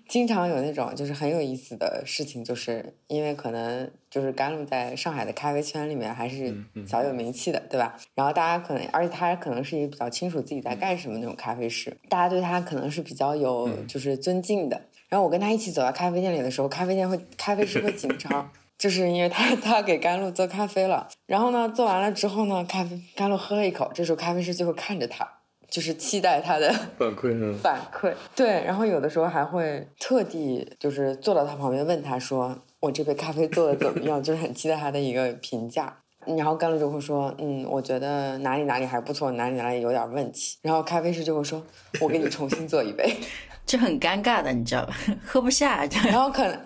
[0.09, 6.53] 经常有那种就是很有意思的事情，就是因为可能就是甘露在上海的咖啡圈里面还是
[6.89, 7.95] 小有名气的，对吧？
[8.15, 14.81] 然后大家可能，而且他可能是一个比较清楚自己在干什么那种咖啡师，大家对他可能是比较有嗯就是尊敬的。
[15.09, 18.51] 然后我跟他一起走到咖啡店里的时候，咖啡店会咖啡师会紧张。
[18.79, 25.27] 就是因为他他给甘露做咖啡了，然后呢，做完了之后呢，咖啡甘露喝了一口，这时候咖啡师就会看着他，
[25.71, 27.57] 就是期待他的 反馈呢？
[27.63, 28.13] 反馈。
[28.35, 35.97] 对，然后有的时候还会特地就是坐到他旁边问他说：“我这杯咖啡做的怎么样？” 就是很期待他的一个评价。
[36.37, 41.63] 然后甘露就会说：“嗯，我觉得哪里哪里还不错，哪里哪里有点问题。”然后咖啡师就会说
[42.01, 43.09] ：“我给你重新做一杯。
[43.65, 44.95] ”这很尴尬的，你知道吧？
[45.25, 45.87] 喝不下。
[45.87, 46.61] 这然后可能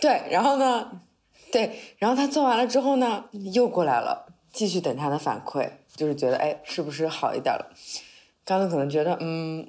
[0.00, 0.90] 对，然后呢，
[1.52, 7.70] 对，然后他做完了之后呢，又过来了，继续等他的反馈，就是觉得哎，是不是好一点了？
[8.44, 9.66] 刚刚可能觉得嗯，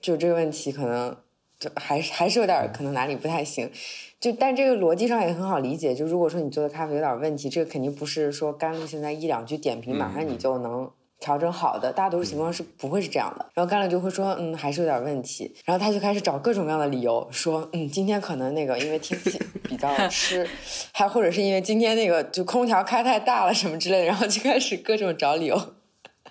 [0.00, 1.16] 就这个问题可能
[1.58, 3.70] 就还是还是有点可能哪里不太行，
[4.18, 10.90] 就但这个逻辑上也很好理解，就如果说你做的咖啡有点问题，这个肯定不是说甘露现在一两句点评马上你就能。
[11.22, 13.44] 调整好的，大多数情况是不会是这样的。
[13.52, 15.54] 然后甘露就会说，嗯，还是有点问题。
[15.66, 20.48] 然后他就开始找各种各样的理由，说，嗯，今天可能那个因为天气比较湿，
[20.94, 25.74] 还或者是因为今天那个就空调开太大了什么之类的，然后就开始各种找理由，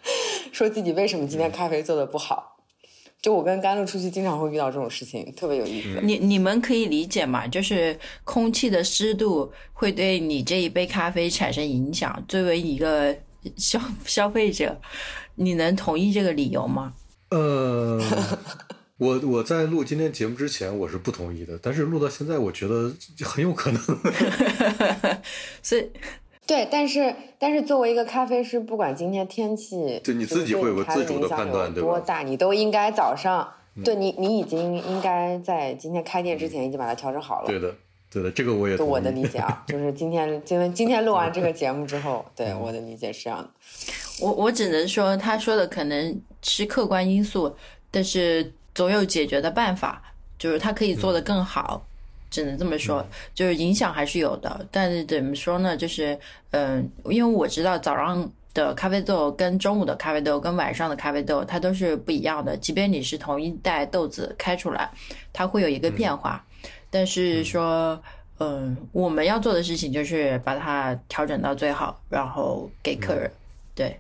[0.52, 2.58] 说自己为什么今天咖啡做的不好。
[3.22, 6.00] 就我跟甘露出去，经常会遇到这种事情，特别有意思。
[6.02, 7.46] 你你们可以理解嘛？
[7.46, 12.24] 就是空气的湿度会对你这一杯咖啡产生影响。
[12.30, 13.14] 作为一个
[13.58, 13.78] 消
[14.08, 14.80] 消费者，
[15.36, 16.94] 你能同意这个理由吗？
[17.32, 18.02] 呃，
[18.96, 22.90] 我我在录今天节目之前我是不同意的，但是录到现在，我觉得
[23.22, 23.82] 很有可能。
[25.62, 25.92] 所以
[26.50, 31.90] 对，但是但是作为一个咖啡师，不管今天天气，对你自己会有个自主的判断对吧？
[31.90, 33.48] 多大，你都应该早上，
[33.86, 37.48] 对你你已经应该在今天开店之前已经把它调整好了。
[37.48, 37.76] 对的，
[38.12, 43.50] 对的，这个我也我的理解啊，就是今天今天今天录完这个节目之后， 对我的理解是这样的。
[44.20, 47.56] 我我只能说，他说的可能是客观因素，
[47.92, 50.02] 但是总有解决的办法，
[50.40, 51.86] 就是他可以做得更好，
[52.30, 54.68] 只能这么说，就是影响还是有的。
[54.72, 55.76] 但是怎么说呢？
[55.76, 56.18] 就是
[56.52, 64.92] 嗯、因为我知道早上的咖啡豆跟中午的咖啡豆跟晚上的咖啡豆它都是不一样的，即便你是同一袋豆子开出来，
[65.32, 66.44] 它会有一个变化。
[66.90, 68.02] 但是说，
[68.40, 73.30] 嗯，我们要做的事情就是把它调整到最好，然后给客人。
[73.76, 74.00] 对，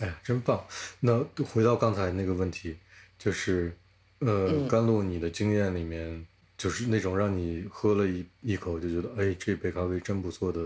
[0.00, 0.64] 哎呀，真棒！
[1.00, 1.22] 那
[1.52, 2.76] 回到刚才那个问题，
[3.18, 3.76] 就是，
[4.20, 6.26] 呃，嗯甘露，你的经验里面，
[6.56, 10.60] 就是那种让你喝了一一口就觉得，哎，这杯咖啡真不错的，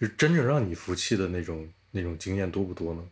[0.00, 3.02] 就是真正让你服气的那种那种经验多不多呢？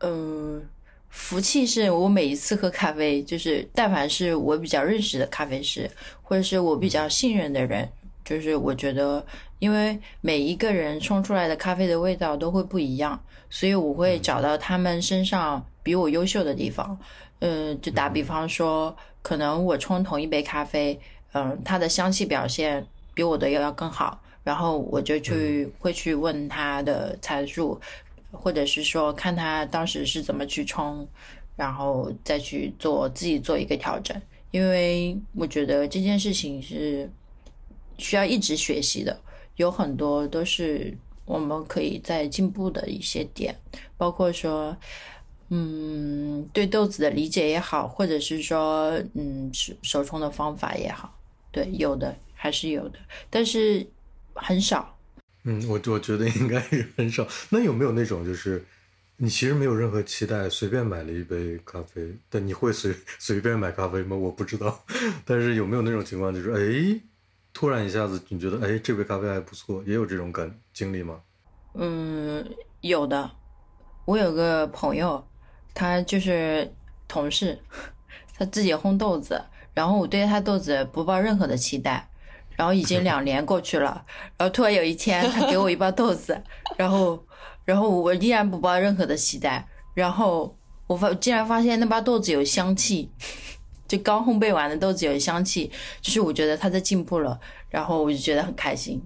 [0.00, 0.62] 嗯，
[1.10, 5.90] 服气是我每一次喝咖啡，就是但凡是我比较认识的咖啡师，
[6.22, 7.88] 或者是我比较信任的人，
[8.24, 9.24] 就是我觉得，
[9.58, 16.98] 因为每一个人冲出来的咖啡的味道都会不一样，所以我会找到他们身上比我优秀的地方。
[17.40, 20.98] 嗯，就打比方说，可能我冲同一杯咖啡，
[21.32, 27.80] 嗯，它的香气表现比我的要要更好，然后我就去会去问他的参数，
[28.32, 31.06] 或者是说看他当时是怎么去冲，
[31.56, 34.20] 然后再去做自己做一个调整。
[34.50, 37.08] 因为我觉得这件事情是
[37.98, 39.16] 需要一直学习的，
[39.54, 40.92] 有很多都是
[41.24, 43.54] 我们可以在进步的一些点，
[43.96, 44.76] 包括说，
[45.50, 51.14] 嗯，对豆子的理解也好，或者是说，嗯，手手冲的方法也好，
[51.52, 52.98] 对，有的还是有的，
[53.28, 53.86] 但是
[54.34, 54.96] 很少。
[55.44, 57.26] 嗯，我我觉得应该是很少。
[57.48, 58.64] 那有没有那种就是
[59.16, 62.14] 你其实没有任何期待，随便买了一杯咖啡？
[62.28, 64.14] 但你会随随便买咖啡吗？
[64.16, 64.84] 我不知道。
[65.24, 67.00] 但是有没有那种情况，就是哎，
[67.52, 71.20] 突然一下子你觉得哎这杯咖啡还不错，也有这种感经历吗？
[71.74, 72.44] 嗯，
[72.82, 73.30] 有的。
[74.06, 75.26] 我有个朋友，
[75.72, 76.70] 他就是
[77.06, 77.58] 同事，
[78.36, 79.40] 他自己烘豆子，
[79.80, 82.06] 然后我对他豆子不抱任何的期待，
[82.54, 84.04] 然后已经两年过去了，
[84.36, 86.38] 然后突然有一天他给我一包豆子，
[86.76, 87.18] 然后，
[87.64, 90.54] 然后我依然不抱任何的期待，然后
[90.86, 93.10] 我发竟然发现那包豆子有香气，
[93.88, 97.40] 就刚烘焙完的豆子有香气，就是我觉得他在进步了，
[97.70, 99.02] 然后我就觉得很开心。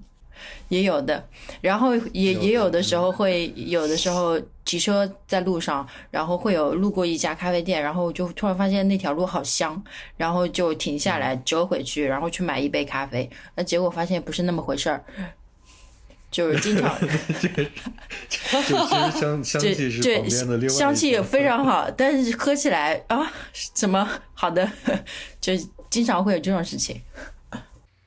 [0.75, 1.29] 也有的，
[1.61, 9.81] 然后也也有的时候会有的时候骑车在路上，然后会有路过一家咖啡店，然后就突然发现那条路好香，
[10.17, 15.05] 然后就停下来折回去，然后去买一杯咖啡，那结果发现不是那么回事儿，
[16.31, 16.93] 就是经常
[17.41, 17.65] 这 个
[18.67, 23.33] 就其实香香气是旁边的另外香气也非常好，但是喝起来啊
[23.73, 24.69] 怎么好的，
[25.41, 25.53] 就
[25.89, 27.01] 经常会有这种事情。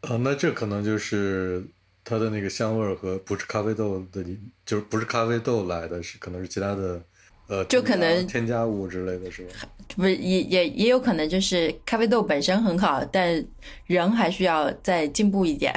[0.02, 1.66] 啊，那这可能就是。
[2.10, 4.24] 它的那个香味儿和不是咖啡豆的，
[4.66, 7.02] 就是不是咖啡豆来的，是可能是其他的，
[7.48, 9.54] 呃，就可能添加物之类的是吧？
[9.94, 13.46] 不是，也也也有可能就是咖啡豆本身很好，但
[13.88, 15.74] 人还需要再进步一点。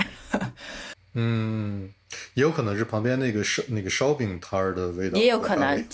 [1.15, 1.93] 嗯，
[2.35, 5.85] 也有可能是旁边那个烧那个烧饼摊儿的味道，也有可能，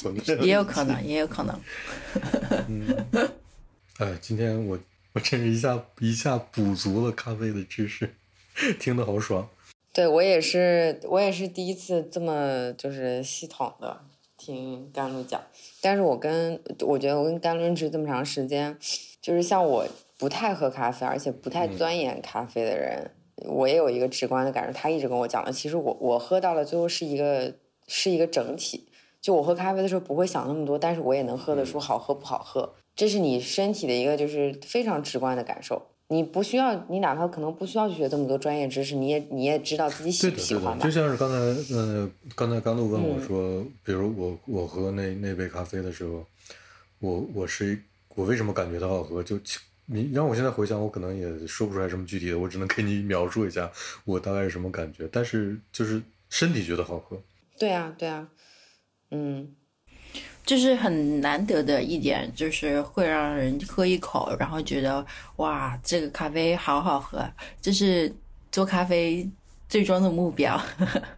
[0.42, 1.60] 也有可能，也有可能。
[2.68, 2.94] 嗯，
[3.96, 4.78] 哎，今天我
[5.14, 8.14] 我真是一下一下补足了咖啡的知识，
[8.78, 9.48] 听得好爽。
[9.96, 13.98] 对我也是，我也是第一次这么就是系统的
[14.36, 15.40] 听甘露讲。
[15.80, 18.76] 但是我跟我觉得我跟甘露认识这么长时间，
[19.22, 23.10] 就是像我不太喝咖啡，而且不太钻研咖啡的人，
[23.46, 24.72] 我也有一个直观的感受。
[24.74, 27.54] 他一直跟我讲的，其实我我喝到了最后是一个
[27.86, 28.88] 是一个整体。
[29.22, 32.74] 就我喝咖啡的时候不会想那么多，但是我也能喝得出好喝不好喝。
[32.94, 35.86] 这是你身体的一个就是非常直观的感受。
[36.08, 40.84] 你不需要，你哪怕可能不需要去学这么多专业知识，你也你也知道自己喜不喜欢吧？
[40.84, 41.36] 就像是刚才，
[41.74, 46.24] 呃，刚才甘露问我说，比如我我喝那那杯咖啡的时候，
[47.00, 47.76] 我我是
[48.14, 49.20] 我为什么感觉它好喝？
[49.20, 49.36] 就
[49.86, 53.70] 你让我现在回想，我可能也说不出来什么具体的，我只能给你描述一下
[54.04, 55.08] 我大概是什么感觉。
[55.10, 56.00] 但是就是
[56.30, 57.20] 身体觉得好喝。
[57.58, 58.28] 对啊，对啊，
[59.10, 59.56] 嗯。
[60.46, 65.04] 就是很难得的一点，就是会让人喝一口，然后觉得
[65.36, 67.28] 哇，这个咖啡好好喝，
[67.60, 68.10] 这是
[68.52, 69.28] 做咖啡
[69.68, 70.58] 最终的目标，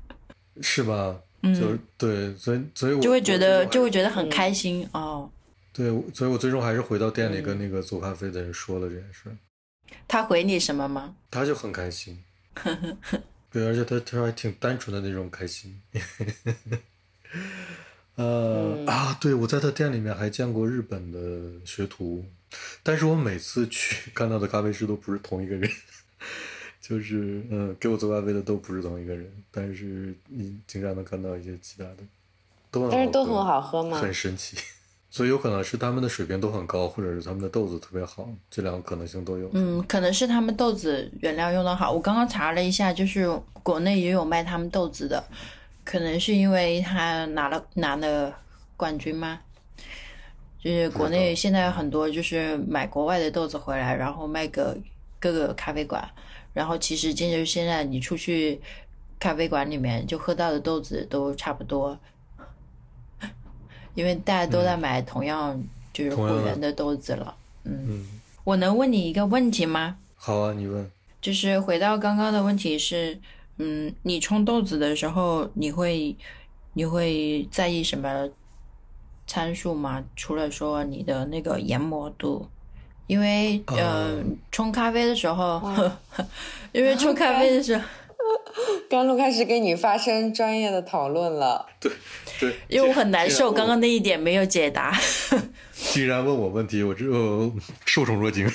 [0.63, 1.15] 是吧？
[1.43, 5.31] 嗯，对，所以所以我就会觉得就会觉得很开心哦。
[5.73, 9.25] 对，所以我最终还是回到店里跟那个做咖啡的人说了这件事。
[10.09, 11.15] 他回你什么吗？
[11.31, 12.19] 他就很开心。
[13.53, 15.81] 对，而且他他还挺单纯的那种开心。
[18.19, 22.25] 呃啊，对，我在他店里面还见过日本的学徒，
[22.83, 25.71] 但是我每次去看到的咖啡师都不是同一个人，
[26.83, 31.99] 就是嗯，给我做咖啡的都不是同一个人，但是你经常能看到一些其他的，
[32.73, 33.99] 都但是都很好喝吗？
[33.99, 34.57] 很神奇，
[35.09, 39.49] 所以有可能是他们的水平都很高，或者是他们的豆子特别好，这两个可能性都有。
[39.53, 43.31] 嗯，可能是他们豆子原料用的好，我刚刚查了一下，就是
[43.63, 45.23] 国内也有卖他们豆子的。
[45.89, 48.39] 可能是因为他拿了拿了
[48.77, 49.41] 冠军吗？
[50.63, 54.63] 就是国内现在很多就是买国外的豆子回来，然后卖给
[55.19, 56.07] 各个咖啡馆，
[56.53, 58.61] 然后其实就是现在你出去
[59.19, 61.99] 咖啡馆里面就喝到的豆子都差不多，
[63.95, 65.59] 因为大家都在买同样
[65.95, 67.35] 就是果园的豆子了。
[67.65, 68.07] 嗯，
[68.45, 69.97] 我能问你一个问题吗？
[70.17, 70.91] 好啊，你问。
[71.23, 73.19] 就是回到刚刚的问题是。
[73.59, 76.17] 嗯，你冲豆子的时候，你会
[76.75, 78.29] 你会在意什么
[79.27, 80.05] 参数吗？
[80.17, 82.49] 除了说你的那个研磨度，
[83.07, 85.61] 因为嗯，冲咖啡的时候，
[86.73, 87.85] 因为冲咖啡的时候，
[88.89, 91.67] 甘露开始跟你发生专业的讨论了。
[91.81, 91.91] 对
[92.39, 94.97] 对， 因为我很难受，刚刚那一点没有解答。
[95.75, 97.53] 既然问我问题，我就
[97.85, 98.49] 受宠若惊。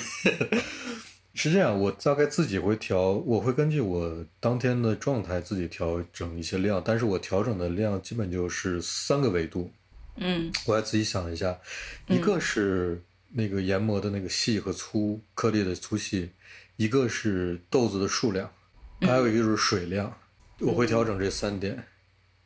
[1.36, 9.68] 是这样，我大概自己会调，我会根据我当天的状态自己调整一些量，但是我调整的量基本就是三个维度。
[10.16, 11.58] 嗯，我还仔细想了一下，
[12.06, 13.02] 一个是
[13.32, 16.30] 那个研磨的那个细和粗颗粒的粗细，
[16.76, 18.48] 一个是豆子的数量，
[19.00, 20.16] 还有一个就是水量。
[20.60, 21.84] 我会调整这三点，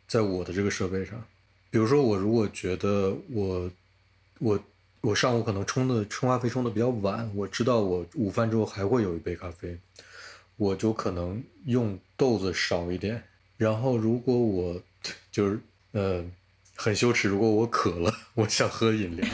[0.07, 1.23] 在我的这个设备上。
[1.71, 3.71] 比如说，我如果觉得我
[4.39, 4.59] 我。
[5.01, 9.79] 我上午可能冲的冲咖啡冲的比较晚，我知道我午饭之后还会有一杯咖啡，
[10.57, 13.23] 我就可能用豆子少一点，
[13.57, 14.81] 然后如果我
[15.31, 15.61] 就是
[15.93, 16.25] 呃
[16.77, 19.29] 很羞耻，如果我渴了，我想喝饮料，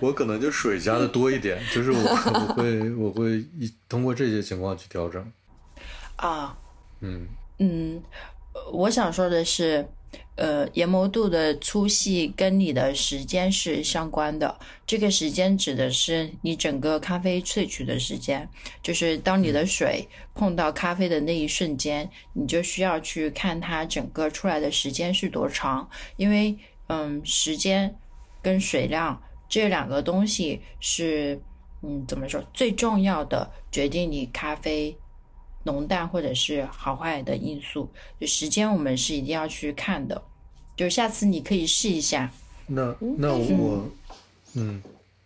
[0.00, 5.32] 我可能就水加的多一点，就是我我会我会一通过这些情况去调整。
[6.16, 6.56] 啊，
[7.00, 7.26] 嗯
[7.58, 8.02] 嗯，
[8.52, 9.88] 呃我想说的是，
[10.36, 14.58] 呃，研磨度的粗细跟你的时间是相关的。
[14.86, 18.48] 这个时间指的是你整个咖啡萃取的时间，
[18.82, 26.56] 就是当你的水碰到咖啡的那一瞬间，你就需要去看它整个出来的时间是多长，因为
[26.88, 27.94] 嗯，时间
[28.42, 31.40] 跟水量这两个东西是
[31.82, 34.96] 嗯怎么说最重要的决定你咖啡
[35.64, 37.88] 浓淡或者是好坏的因素。
[38.20, 40.22] 就时间我们是一定要去看的，
[40.76, 42.30] 就下次你可以试一下。
[42.66, 43.84] 那那我
[44.54, 44.82] 嗯，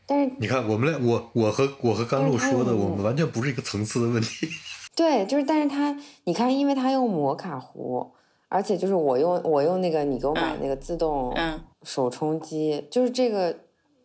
[0.06, 4.48] 但是你看我们俩，我我和我和甘露说的，我们完全不是一个层次的问题。
[4.96, 5.94] 对，就是但是他，
[6.24, 8.10] 你看，因为他用摩卡壶，
[8.48, 13.54] 而且就是我用我用那个你给我买嗯那个自动嗯手冲机，就是这个，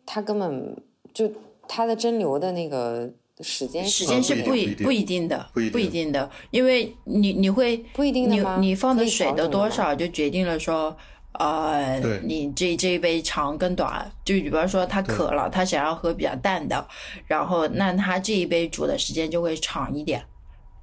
[0.04, 0.76] 它根本
[1.14, 1.32] 就
[1.66, 3.10] 它的蒸馏的那个
[3.40, 5.90] 时间时间是不一不一定不一定的，不一定。
[5.90, 8.58] 定的，因为你你会不一定的吗？
[8.60, 10.96] 你你放的水的多少就决定了说，
[11.32, 16.86] 呃，你这这一杯长跟短，就比方说他渴了，他想要喝比较淡的，
[17.26, 20.22] 然后那他这一杯煮的时间就会长一点，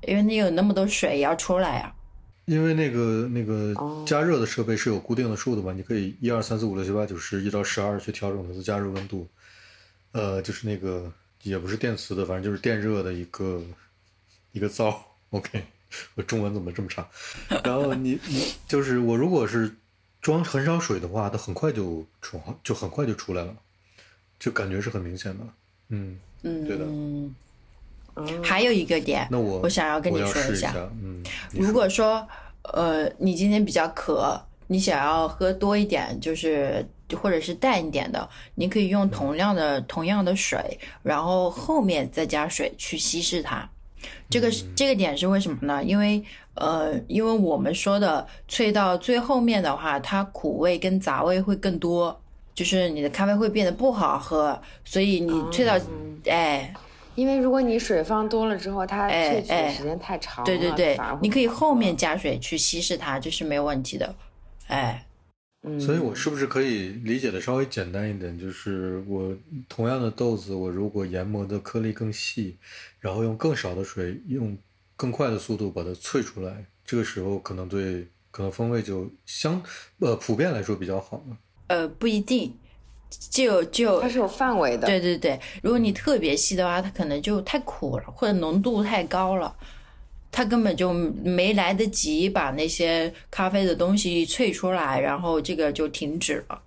[0.07, 1.93] 因为你有那么多水要出来啊。
[2.45, 4.03] 因为那个那个哦。
[4.07, 9.27] 加热的设备是有固定的数的嘛，你可以一二三四五六七八九十一到十二去调整它的加热温度，
[10.13, 11.11] 呃，就是那个
[11.43, 13.61] 也不是电磁的，反正就是电热的一个
[14.51, 15.01] 一个灶。
[15.31, 15.63] OK，
[16.15, 17.07] 我中文怎么这么差？
[17.63, 19.73] 然后你你就是我如果是
[20.21, 23.55] 装很少水的话，它很快就出就很快就出来了，
[24.39, 25.43] 就感觉是很明显的。
[25.89, 27.35] 嗯，嗯，对的嗯
[28.43, 32.27] 还有一个点，那我我想要跟你我说一下试一下，嗯，如果说
[32.63, 34.37] 呃你今天比较渴，
[34.67, 36.85] 你想要喝多一点，就是
[37.15, 43.69] 或者是淡一点的，你可以用同样的、同样的水，然后后面再加水去稀释它。
[44.30, 45.84] 这个是这个点是为什么呢？
[45.84, 46.23] 因为
[46.56, 52.18] 呃，因为我们说的萃到最后面的话，它苦味跟杂味会更多，
[52.53, 55.77] 就是你的咖啡会变得不好喝，所以你萃到、
[56.26, 56.73] 哎。
[57.15, 64.15] 因为如果你水放多了之后，它萃取时间太长了，对对对你可以后面加水去稀释它，这是没有问题的。
[64.68, 65.06] 哎，
[65.61, 68.40] 嗯，所以我是不是可以理解的稍微简单一点？
[68.40, 69.36] 就是我
[69.68, 72.57] 同样的豆子，我如果研磨的颗粒更细，
[72.99, 74.57] 然后用更少的水，用
[74.95, 79.61] 更快的速度把它萃出来，这个时候可能对可能风味就相
[79.99, 81.38] 呃普遍来说比较好嘛。
[81.68, 82.53] 呃，不一定，
[83.30, 89.53] 就就它是有范围的，对对对，如果你特别细的话，它可能就太苦了，或者浓度太高了，
[90.31, 96.61] 它根本就没来得及把那些咖啡的东西萃出来，然后这个就停止了，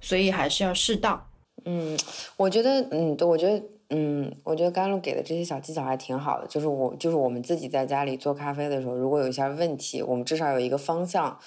[0.00, 1.26] 所以还是要适当。
[1.64, 1.98] 嗯，
[2.36, 6.46] 我觉得，嗯，对，我觉得，嗯，我觉得甘露给的这些小技巧还挺好的。
[6.46, 11.38] 就是我，就是我们自己在家里做咖啡的时候，如果有一些问题，我们至少有一个方向，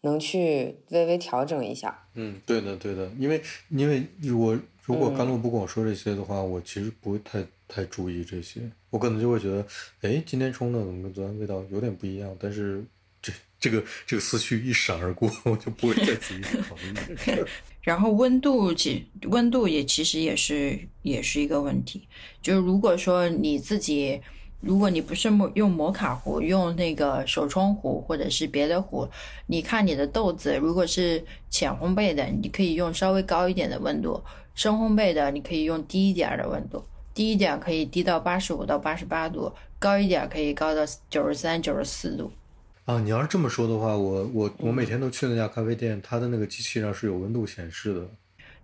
[0.00, 2.06] 能去微微调整一下。
[2.14, 3.40] 嗯，对的对的，因为
[3.70, 8.60] 因为我如果甘露不跟我说这些的话，我其实不会太太注意这些，
[8.90, 9.66] 我可能就会觉得，
[10.02, 12.84] 哎，今天冲的怎么跟昨天味道有点不一样，但是
[13.22, 17.42] 这 这个这个思绪一闪而过， 我就不会再仔细考虑。
[17.80, 22.06] 然后温度其温度也其实也是也是一个问题，
[22.42, 24.20] 就是如果说你自己，
[24.60, 29.06] 如果你不是摩用摩卡壶，用那个手冲壶或者是别的壶，
[29.46, 34.22] 你看你的豆子如果是浅烘焙的，你可以用稍微高一点的温度；
[34.54, 36.82] 深烘焙的，你可以用低一点的温度，
[37.14, 42.32] 低一点可以低到八十五到八十八度，高一点可以高到九十三、九十四度。
[42.84, 48.06] 啊，你要是这么说的话，我我我嗯每天都去那家咖啡店，它的那个机器上是有温度显示的。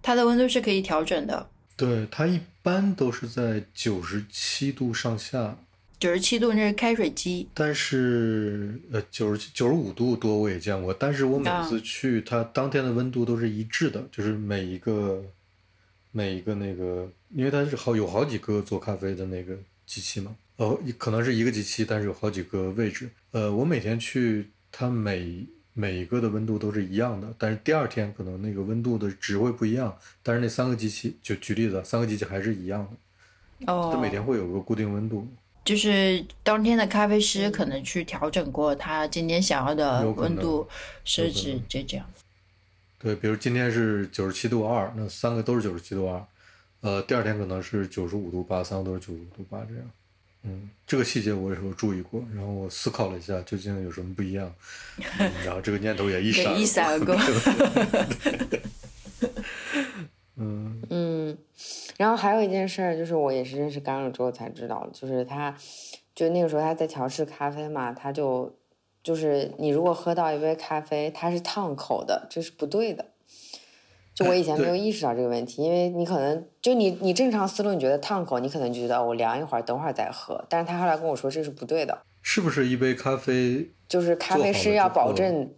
[0.03, 5.57] 它的温度是可以调整的，对，它一般都是在九十七度上下，
[5.99, 7.49] 九十七度那是开水机。
[7.55, 15.23] 但是呃九十九十五度多我也见过，但是我每啊次去，它当天的温度都是一致的，就是每一个
[16.13, 23.09] 每一个那个，因为它是好有好几个做咖啡的那个机器嘛，呃，可能是一个机器，但是有好几个位置。
[23.31, 32.87] 呃，我每天去，它每每一个的温度都是一样的，但是第二天可能那个温度的值会不一样，但是那三个机器，就举例子啊，三个机器还是一样
[33.61, 35.27] 的，哦，它每天会有个固定温度。
[35.63, 40.67] 就是当天的咖啡师可能去调整过他今天想要的温度
[41.05, 42.07] 设置能，就这样。
[42.99, 46.25] 对，比如今天是九十七度二，那三个都是九十七度二，
[46.81, 49.91] 呃，第二天可能是九十五度八，三个都是九十五度八这样。
[50.43, 54.51] 嗯，这个细节我也是有注意过，然后我思考了一下，究竟有什么不一样，
[55.19, 57.15] 嗯、然后这个念头也一闪 一闪而过。
[60.37, 61.37] 嗯嗯，
[61.99, 65.55] 然后还有一件事儿，就是我也是认识甘露之后才知道，就是他，
[66.15, 68.57] 就那个时候他在调试咖啡嘛，他就
[69.03, 73.05] 就是你如果喝到一杯咖啡，它是烫口的，这是不对的。
[74.15, 80.45] 就我以前没有意识到这个问题，因为你可能就你你正常思路，你觉得烫口，你可能就觉得我凉一会儿，等会儿再喝。
[80.49, 83.71] 但是他后来跟我说这是不对的，是不是一杯咖啡？
[83.89, 85.53] 就是咖啡师要保证，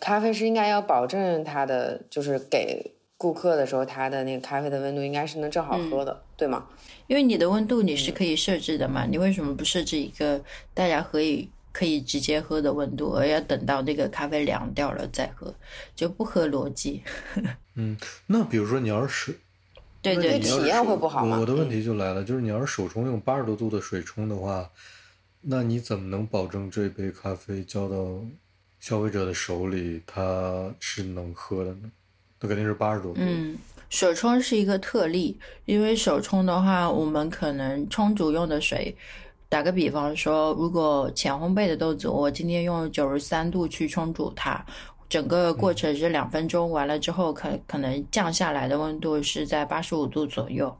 [0.00, 6.66] 咖啡师应该要保证他的就是给顾客的时候，他的那个咖啡的温度应该是能正好喝的，嗯、对吗？
[7.06, 10.40] 因为你的温度你是可以设置的嘛，你为什么不设置一个
[10.72, 15.52] 大家可以可以直接喝的温度，而要等到那个咖啡凉掉了再喝，
[15.96, 17.02] 就不合逻辑。
[17.74, 17.96] 嗯，
[18.28, 19.36] 那比如说你要是
[20.00, 21.36] 对对，体验会不好吗？
[21.40, 24.70] 我的问题就来了，就是你要是手冲用八十多度的水冲的话，
[25.40, 28.20] 那你怎么能保证这杯咖啡交到
[28.78, 31.90] 消费者的手里，它是能喝的呢？
[32.40, 33.18] 那肯定是八十多度。
[33.20, 38.94] 嗯，手冲是一个特例，因为手冲的话，我们可能冲煮用的水，
[39.54, 44.60] 打个比方说，如果浅烘焙的豆子，我今天用九十三度去冲煮它。
[45.08, 50.76] 整个过程是两分钟，完了之后可可能降下来的温度是在八十五度左右。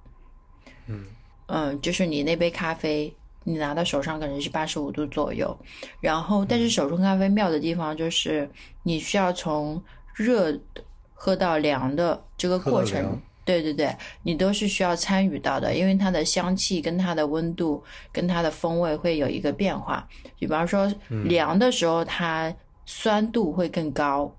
[0.88, 1.04] 嗯
[1.46, 3.14] 嗯，就是你那杯咖啡，
[3.44, 5.56] 你拿到手上可能是八十五度左右。
[6.00, 8.50] 然后，但是手冲咖啡妙的地方就是
[8.82, 9.80] 你需要从
[10.16, 10.52] 热
[11.12, 20.08] 喝到凉的这个过程，对对对，你都是需要参与到的，因为它的香气跟它的温度跟它的风味会有一个变化。
[20.38, 20.90] 比方说
[21.24, 22.54] 凉的时候，它
[22.86, 24.34] 酸度会更高，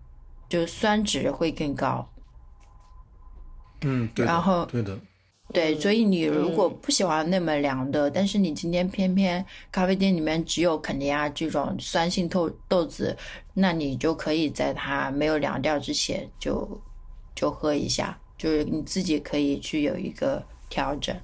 [0.50, 2.08] 就酸值会更高。
[3.82, 4.98] 嗯，对然后对的，
[5.54, 13.16] 对，所以你如果不喜欢那么凉的，但是你今天偏偏咖啡店里面只有肯尼亚这种酸性豆豆子，
[13.54, 16.82] 那你就可以在它没有凉掉之前就
[17.36, 21.16] 就喝一下，就是你自己可以去有一个调整。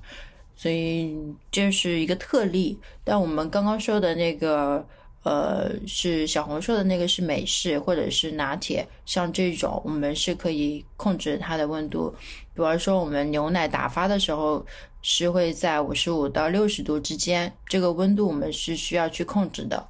[0.56, 1.16] 所以
[1.52, 4.86] 这是一个特例，但我们刚刚说的那个。
[5.24, 12.12] 呃，是小红说的那个是美式或者是拿铁，像这种我们是可以控制它的温度。
[12.56, 14.66] 比方说，我们牛奶打发的时候
[15.04, 19.88] 是会在五十五到六十度之间，这个温度我们是需要去控制的。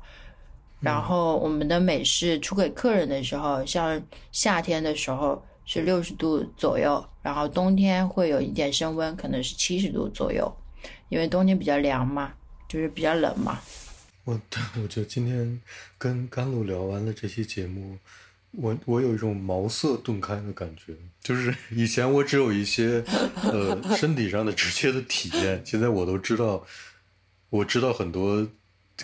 [0.81, 4.03] 然后我们的美式出给客人的时候，像
[4.33, 10.51] 夏天的时候是六十度左右，然后冬天会有一点升温，可能是七十度左右，
[11.09, 12.33] 因为冬天比较凉嘛，
[12.67, 13.59] 就是比较冷嘛。
[14.23, 14.39] 我
[14.81, 15.59] 我觉得今天
[15.97, 17.97] 跟甘露聊完了这期节目，
[18.51, 23.03] 我我有一种茅塞顿开的感觉，就是以前我只有一些
[23.43, 26.63] 呃 身体上的直接的体验，现在我都知道，
[27.49, 28.47] 我知道很多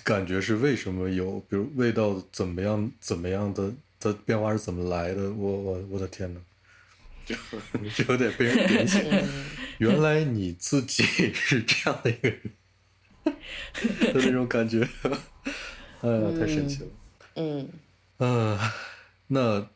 [0.03, 6.39] 感觉是为什么有，比如味道怎么样怎么样的的变化是怎么来的，我我我的天呐，
[7.27, 7.35] 就
[8.03, 9.03] 就有点被人点醒，
[9.79, 11.03] 原来你自己
[11.35, 12.39] 是这样的一个人。
[14.13, 14.87] 的那种感觉，
[15.99, 16.89] 哎呀，太神奇了。
[17.35, 17.69] 嗯，
[18.19, 18.57] 嗯，
[19.27, 19.67] 那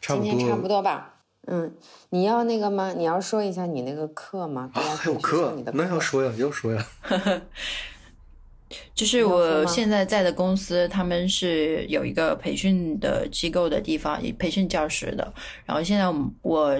[0.00, 1.16] 差不多，今天差不多吧。
[1.48, 1.74] 嗯，
[2.10, 2.92] 你要那个吗？
[2.96, 4.70] 你要说一下你那个课吗？
[4.74, 6.86] 啊，还有课，那要说呀，要说呀。
[8.94, 15.32] 就是我现在在的公司，他们是有一个培训的机构的地方，培训教师的。
[15.66, 16.04] 然后现在
[16.42, 16.76] 我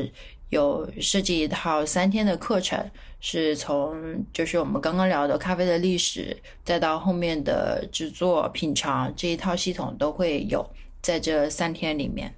[0.50, 2.90] 有设计一套三天的课程。
[3.22, 6.34] 是从就是我们刚刚聊的咖啡的历史，
[6.64, 10.66] 再到后面的制作、品尝这一套系统都会有
[11.02, 12.34] 在这三天里面。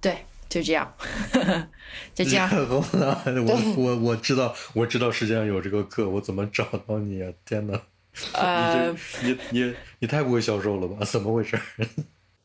[0.00, 0.16] 对，
[0.48, 0.90] 就这样，
[2.16, 2.48] 就这样。
[2.56, 7.30] 我我我知道，我知道世界上有这个课，我怎么找到你啊？
[7.44, 7.78] 天哪！
[8.32, 8.90] 呃，
[9.22, 11.04] 你你你太不会销售了吧？
[11.04, 11.58] 怎么回事？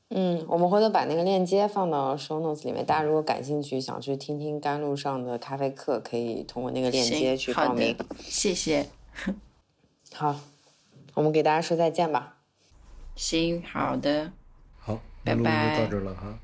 [0.10, 7.96] 嗯，我们回头把那个链接放到 show notes 里面，大家如果感兴趣，想去听听甘露上的咖啡课，可以通过那个链接去报名。
[8.20, 8.90] 谢谢。
[10.14, 10.38] 好，
[11.14, 12.36] 我们给大家说再见吧。
[13.16, 14.34] 行，好的。
[14.80, 15.80] 好，拜拜。
[15.80, 16.38] 到这了哈。